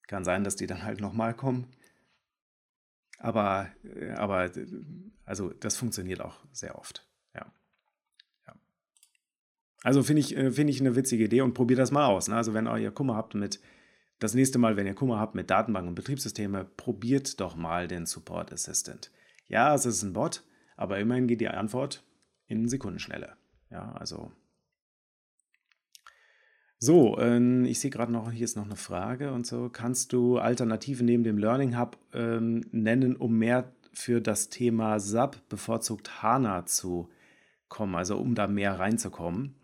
Kann 0.07 0.23
sein, 0.23 0.43
dass 0.43 0.55
die 0.55 0.67
dann 0.67 0.83
halt 0.83 0.99
nochmal 0.99 1.33
kommen. 1.33 1.67
Aber, 3.19 3.69
äh, 3.83 4.11
aber 4.11 4.49
also 5.25 5.51
das 5.53 5.77
funktioniert 5.77 6.21
auch 6.21 6.39
sehr 6.51 6.77
oft. 6.77 7.07
Ja. 7.35 7.53
ja. 8.47 8.55
Also 9.83 10.01
finde 10.01 10.21
ich, 10.21 10.35
äh, 10.35 10.51
find 10.51 10.69
ich 10.69 10.81
eine 10.81 10.95
witzige 10.95 11.25
Idee 11.25 11.41
und 11.41 11.53
probiert 11.53 11.79
das 11.79 11.91
mal 11.91 12.07
aus. 12.07 12.27
Ne? 12.27 12.35
Also 12.35 12.53
wenn 12.53 12.65
ihr 12.65 12.91
Kummer 12.91 13.15
habt 13.15 13.35
mit, 13.35 13.59
das 14.21 14.35
nächste 14.35 14.59
Mal, 14.59 14.77
wenn 14.77 14.85
ihr 14.85 14.93
Kummer 14.93 15.19
habt 15.19 15.33
mit 15.33 15.49
Datenbank 15.49 15.87
und 15.87 15.95
Betriebssysteme, 15.95 16.63
probiert 16.77 17.41
doch 17.41 17.55
mal 17.55 17.87
den 17.87 18.05
Support 18.05 18.53
Assistant. 18.53 19.09
Ja, 19.47 19.73
es 19.73 19.87
ist 19.87 20.03
ein 20.03 20.13
Bot, 20.13 20.43
aber 20.77 20.99
immerhin 20.99 21.27
geht 21.27 21.41
die 21.41 21.47
Antwort 21.47 22.03
in 22.45 22.67
Sekundenschnelle. 22.67 23.33
Ja, 23.71 23.93
also. 23.93 24.31
So, 26.77 27.17
ähm, 27.17 27.65
ich 27.65 27.79
sehe 27.79 27.89
gerade 27.89 28.11
noch, 28.11 28.31
hier 28.31 28.45
ist 28.45 28.55
noch 28.55 28.65
eine 28.65 28.75
Frage 28.75 29.31
und 29.33 29.47
so. 29.47 29.69
Kannst 29.69 30.13
du 30.13 30.37
Alternativen 30.37 31.07
neben 31.07 31.23
dem 31.23 31.39
Learning 31.39 31.79
Hub 31.79 31.97
ähm, 32.13 32.63
nennen, 32.71 33.15
um 33.15 33.39
mehr 33.39 33.71
für 33.91 34.21
das 34.21 34.49
Thema 34.49 34.99
SAP, 34.99 35.49
bevorzugt 35.49 36.21
HANA, 36.21 36.67
zu 36.67 37.09
kommen, 37.69 37.95
also 37.95 38.19
um 38.19 38.35
da 38.35 38.45
mehr 38.45 38.77
reinzukommen? 38.77 39.55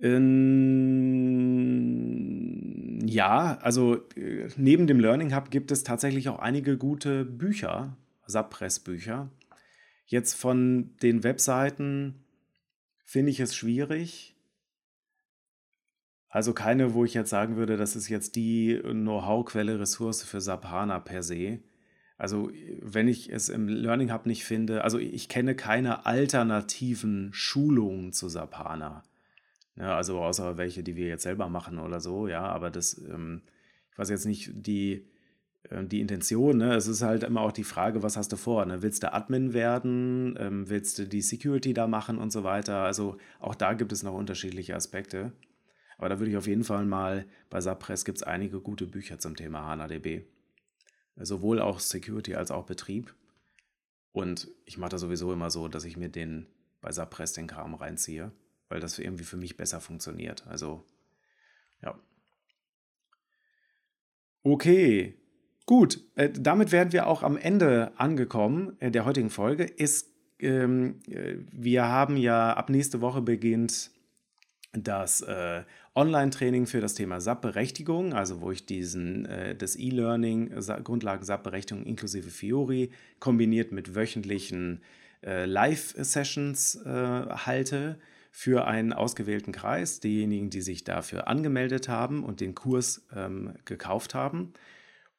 Ähm, 0.00 1.46
ja, 3.06 3.58
also 3.62 3.96
äh, 4.16 4.48
neben 4.56 4.86
dem 4.86 5.00
Learning 5.00 5.34
Hub 5.34 5.50
gibt 5.50 5.70
es 5.70 5.82
tatsächlich 5.84 6.28
auch 6.28 6.38
einige 6.38 6.76
gute 6.76 7.24
Bücher, 7.24 7.96
SAP-Press-Bücher. 8.26 9.30
Jetzt 10.04 10.34
von 10.34 10.96
den 11.02 11.24
Webseiten 11.24 12.24
finde 13.04 13.30
ich 13.30 13.40
es 13.40 13.56
schwierig 13.56 14.36
also 16.36 16.52
keine, 16.52 16.92
wo 16.92 17.02
ich 17.02 17.14
jetzt 17.14 17.30
sagen 17.30 17.56
würde, 17.56 17.78
das 17.78 17.96
ist 17.96 18.10
jetzt 18.10 18.36
die 18.36 18.78
Know-how-Quelle, 18.82 19.80
Ressource 19.80 20.22
für 20.22 20.42
SAP 20.42 20.66
HANA 20.66 20.98
per 21.00 21.22
se. 21.22 21.60
Also 22.18 22.50
wenn 22.82 23.08
ich 23.08 23.32
es 23.32 23.48
im 23.48 23.68
Learning 23.68 24.12
Hub 24.12 24.26
nicht 24.26 24.44
finde, 24.44 24.84
also 24.84 24.98
ich 24.98 25.30
kenne 25.30 25.54
keine 25.54 26.04
alternativen 26.04 27.30
Schulungen 27.32 28.12
zu 28.12 28.28
SAP 28.28 28.58
HANA. 28.58 29.02
Ja, 29.76 29.96
also 29.96 30.20
außer 30.20 30.56
welche, 30.56 30.82
die 30.82 30.96
wir 30.96 31.06
jetzt 31.06 31.24
selber 31.24 31.48
machen 31.48 31.78
oder 31.78 32.00
so, 32.00 32.28
ja, 32.28 32.42
aber 32.42 32.70
das, 32.70 32.98
ähm, 32.98 33.42
ich 33.92 33.98
weiß 33.98 34.08
jetzt 34.08 34.24
nicht 34.24 34.50
die, 34.54 35.06
äh, 35.70 35.84
die 35.84 36.00
Intention, 36.00 36.56
ne? 36.56 36.74
Es 36.74 36.86
ist 36.86 37.02
halt 37.02 37.22
immer 37.22 37.42
auch 37.42 37.52
die 37.52 37.64
Frage, 37.64 38.02
was 38.02 38.16
hast 38.16 38.32
du 38.32 38.36
vor? 38.36 38.64
Ne? 38.64 38.82
Willst 38.82 39.02
du 39.02 39.12
Admin 39.12 39.52
werden? 39.52 40.36
Ähm, 40.38 40.68
willst 40.68 40.98
du 40.98 41.06
die 41.06 41.22
Security 41.22 41.74
da 41.74 41.86
machen 41.86 42.18
und 42.18 42.30
so 42.30 42.44
weiter? 42.44 42.78
Also 42.78 43.18
auch 43.40 43.54
da 43.54 43.74
gibt 43.74 43.92
es 43.92 44.02
noch 44.02 44.14
unterschiedliche 44.14 44.74
Aspekte. 44.74 45.32
Aber 45.98 46.08
da 46.08 46.18
würde 46.18 46.30
ich 46.30 46.36
auf 46.36 46.46
jeden 46.46 46.64
Fall 46.64 46.84
mal, 46.84 47.26
bei 47.48 47.60
Subpress 47.60 48.04
gibt 48.04 48.18
es 48.18 48.22
einige 48.22 48.60
gute 48.60 48.86
Bücher 48.86 49.18
zum 49.18 49.36
Thema 49.36 49.66
HANADB. 49.66 50.24
Sowohl 51.16 51.60
auch 51.60 51.80
Security 51.80 52.34
als 52.34 52.50
auch 52.50 52.66
Betrieb. 52.66 53.14
Und 54.12 54.48
ich 54.64 54.78
mache 54.78 54.90
das 54.90 55.00
sowieso 55.00 55.32
immer 55.32 55.50
so, 55.50 55.68
dass 55.68 55.84
ich 55.84 55.96
mir 55.96 56.10
den 56.10 56.46
bei 56.82 56.92
Subpress 56.92 57.32
den 57.32 57.46
Kram 57.46 57.74
reinziehe, 57.74 58.32
weil 58.68 58.80
das 58.80 58.98
irgendwie 58.98 59.24
für 59.24 59.36
mich 59.36 59.56
besser 59.56 59.80
funktioniert. 59.80 60.46
Also, 60.46 60.84
ja. 61.82 61.98
Okay, 64.42 65.14
gut. 65.66 66.00
Äh, 66.14 66.30
damit 66.32 66.72
wären 66.72 66.92
wir 66.92 67.06
auch 67.06 67.22
am 67.22 67.36
Ende 67.36 67.92
angekommen 67.96 68.76
äh, 68.80 68.90
der 68.90 69.04
heutigen 69.04 69.30
Folge. 69.30 69.64
Ist, 69.64 70.10
ähm, 70.38 71.00
äh, 71.08 71.36
wir 71.52 71.86
haben 71.86 72.16
ja 72.16 72.52
ab 72.52 72.70
nächste 72.70 73.00
Woche 73.00 73.22
beginnt 73.22 73.90
das 74.72 75.22
äh, 75.22 75.62
Online-Training 75.94 76.66
für 76.66 76.80
das 76.80 76.94
Thema 76.94 77.20
SAP-Berechtigung, 77.20 78.12
also 78.12 78.42
wo 78.42 78.50
ich 78.50 78.66
diesen, 78.66 79.24
äh, 79.24 79.56
das 79.56 79.76
E-Learning, 79.76 80.52
Grundlagen 80.84 81.24
SAP-Berechtigung 81.24 81.86
inklusive 81.86 82.28
Fiori, 82.28 82.90
kombiniert 83.18 83.72
mit 83.72 83.94
wöchentlichen 83.94 84.82
äh, 85.22 85.46
Live-Sessions 85.46 86.80
halte 86.84 87.98
für 88.38 88.66
einen 88.66 88.92
ausgewählten 88.92 89.50
Kreis, 89.50 89.98
diejenigen, 89.98 90.50
die 90.50 90.60
sich 90.60 90.84
dafür 90.84 91.26
angemeldet 91.26 91.88
haben 91.88 92.22
und 92.22 92.42
den 92.42 92.54
Kurs 92.54 93.06
ähm, 93.16 93.54
gekauft 93.64 94.14
haben. 94.14 94.52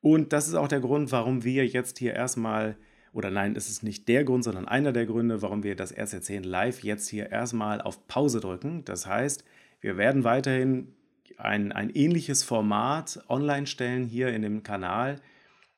Und 0.02 0.34
das 0.34 0.48
ist 0.48 0.54
auch 0.54 0.68
der 0.68 0.82
Grund, 0.82 1.12
warum 1.12 1.44
wir 1.44 1.66
jetzt 1.66 1.98
hier 1.98 2.14
erstmal 2.14 2.78
oder 3.14 3.32
nein, 3.32 3.56
es 3.56 3.70
ist 3.70 3.82
nicht 3.82 4.08
der 4.08 4.24
Grund, 4.24 4.44
sondern 4.44 4.68
einer 4.68 4.92
der 4.92 5.08
Gründe, 5.08 5.42
warum 5.42 5.64
wir 5.64 5.76
das 5.76 5.98
RC10 5.98 6.46
Live 6.46 6.84
jetzt 6.84 7.10
hier 7.10 7.32
erstmal 7.32 7.82
auf 7.82 8.08
Pause 8.08 8.40
drücken. 8.40 8.86
Das 8.86 9.08
heißt, 9.08 9.44
wir 9.82 9.98
werden 9.98 10.24
weiterhin 10.24 10.94
ein, 11.40 11.72
ein 11.72 11.90
ähnliches 11.90 12.44
Format 12.44 13.20
online 13.30 13.66
stellen 13.66 14.06
hier 14.06 14.28
in 14.28 14.44
dem 14.44 14.62
Kanal, 14.62 15.16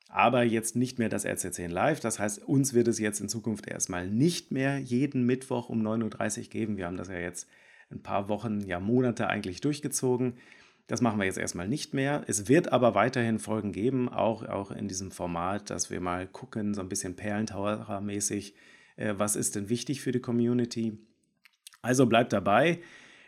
aber 0.10 0.44
jetzt 0.44 0.76
nicht 0.76 0.98
mehr 0.98 1.08
das 1.08 1.26
RC10 1.26 1.68
Live. 1.68 2.00
Das 2.00 2.20
heißt, 2.20 2.44
uns 2.44 2.74
wird 2.74 2.88
es 2.88 3.00
jetzt 3.00 3.22
in 3.22 3.30
Zukunft 3.30 3.68
erstmal 3.68 4.08
nicht 4.08 4.52
mehr 4.52 4.80
jeden 4.80 5.26
Mittwoch 5.26 5.70
um 5.70 5.86
9.30 5.86 6.40
Uhr 6.40 6.50
geben. 6.50 6.78
Wir 6.78 6.88
haben 6.88 6.98
das 6.98 7.10
ja 7.10 7.20
jetzt 7.20 7.48
ein 7.92 8.02
paar 8.02 8.28
Wochen, 8.28 8.62
ja 8.62 8.80
Monate 8.80 9.28
eigentlich 9.28 9.62
durchgezogen. 9.62 10.34
Das 10.88 11.02
machen 11.02 11.20
wir 11.20 11.26
jetzt 11.26 11.38
erstmal 11.38 11.68
nicht 11.68 11.94
mehr. 11.94 12.24
Es 12.26 12.48
wird 12.48 12.74
aber 12.74 12.96
weiterhin 12.96 13.38
Folgen 13.38 13.72
geben, 13.72 14.10
auch, 14.10 14.44
auch 14.44 14.72
in 14.72 14.88
diesem 14.88 15.12
Format, 15.12 15.70
dass 15.70 15.92
wir 15.92 16.02
mal 16.02 16.26
gucken, 16.26 16.74
so 16.74 16.82
ein 16.82 16.90
bisschen 16.90 17.16
Perlentaucher-mäßig, 17.16 18.56
äh, 18.96 19.14
was 19.16 19.36
ist 19.36 19.56
denn 19.56 19.70
wichtig 19.70 20.02
für 20.02 20.12
die 20.12 20.20
Community. 20.20 20.98
Also 21.84 22.08
bleibt 22.08 22.34
dabei. 22.34 22.80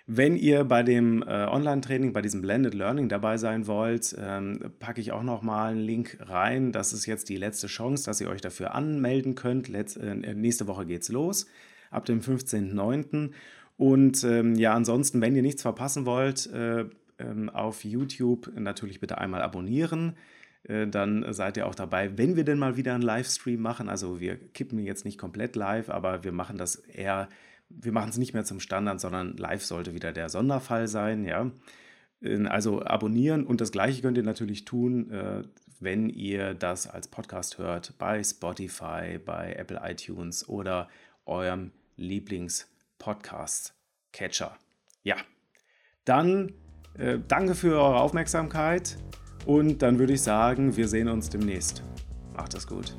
Wenn 0.08 0.36
ihr 0.36 0.64
bei 0.64 0.84
dem 0.84 1.22
äh, 1.24 1.46
Online-Training, 1.46 2.14
bei 2.14 2.22
diesem 2.22 2.42
Blended 2.42 2.74
Learning 2.74 3.08
dabei 3.08 3.38
sein 3.38 3.68
wollt, 3.68 4.16
ähm, 4.20 4.72
packe 4.80 5.00
ich 5.00 5.12
auch 5.12 5.24
noch 5.24 5.42
mal 5.42 5.72
einen 5.72 5.82
Link 5.82 6.18
rein. 6.22 6.72
Das 6.72 6.94
ist 6.94 7.06
jetzt 7.06 7.30
die 7.30 7.38
letzte 7.38 7.68
Chance, 7.68 8.06
dass 8.06 8.20
ihr 8.20 8.30
euch 8.30 8.42
dafür 8.42 8.74
anmelden 8.74 9.36
könnt. 9.36 9.68
Letz 9.68 9.96
äh, 9.96 10.16
nächste 10.34 10.68
Woche 10.68 10.86
geht's 10.86 11.10
los, 11.10 11.46
ab 11.92 12.06
dem 12.06 12.20
15.09. 12.20 13.32
Und 13.78 14.24
ähm, 14.24 14.56
ja, 14.56 14.74
ansonsten, 14.74 15.22
wenn 15.22 15.36
ihr 15.36 15.42
nichts 15.42 15.62
verpassen 15.62 16.06
wollt, 16.06 16.52
äh, 16.52 16.86
ähm, 17.20 17.50
auf 17.50 17.84
YouTube 17.84 18.52
natürlich 18.56 19.00
bitte 19.00 19.18
einmal 19.18 19.42
abonnieren. 19.42 20.16
Äh, 20.64 20.88
dann 20.88 21.26
seid 21.34 21.58
ihr 21.58 21.68
auch 21.68 21.76
dabei, 21.76 22.18
wenn 22.18 22.36
wir 22.36 22.44
denn 22.44 22.60
mal 22.60 22.78
wieder 22.78 22.94
einen 22.94 23.04
Livestream 23.04 23.62
machen. 23.62 23.90
Also 23.90 24.20
wir 24.20 24.38
kippen 24.38 24.80
jetzt 24.80 25.06
nicht 25.06 25.18
komplett 25.18 25.56
live, 25.56 25.90
aber 25.90 26.24
wir 26.24 26.32
machen 26.32 26.58
das 26.58 26.76
eher, 26.76 27.30
wir 27.80 27.92
machen 27.92 28.10
es 28.10 28.18
nicht 28.18 28.34
mehr 28.34 28.44
zum 28.44 28.60
Standard, 28.60 29.00
sondern 29.00 29.38
live 29.38 29.64
sollte 29.64 29.94
wieder 29.94 30.12
der 30.12 30.30
Sonderfall 30.30 30.88
sein, 30.88 31.26
ja. 31.26 31.52
Äh, 32.22 32.48
also 32.48 32.82
abonnieren 32.84 33.46
und 33.46 33.62
das 33.62 33.72
gleiche 33.72 34.02
könnt 34.02 34.18
ihr 34.18 34.24
natürlich 34.24 34.66
tun, 34.66 35.12
äh, 35.12 35.44
wenn 35.80 36.10
ihr 36.10 36.54
das 36.54 36.88
als 36.88 37.08
Podcast 37.08 37.58
hört, 37.58 37.98
bei 37.98 38.22
Spotify, 38.24 39.18
bei 39.18 39.54
Apple 39.54 39.82
iTunes 39.84 40.48
oder 40.48 40.90
eurem 41.26 41.72
Lieblings-Podcast-Catcher. 41.98 44.56
Ja, 45.04 45.16
dann 46.06 46.54
äh, 46.98 47.20
danke 47.28 47.56
für 47.56 47.76
eure 47.76 48.00
Aufmerksamkeit 48.00 48.98
und 49.46 49.82
dann 49.82 50.00
würde 50.00 50.14
ich 50.14 50.22
sagen, 50.22 50.78
wir 50.78 50.88
sehen 50.88 51.08
uns 51.08 51.30
demnächst. 51.30 51.84
Macht 52.36 52.54
es 52.54 52.68
gut. 52.68 52.96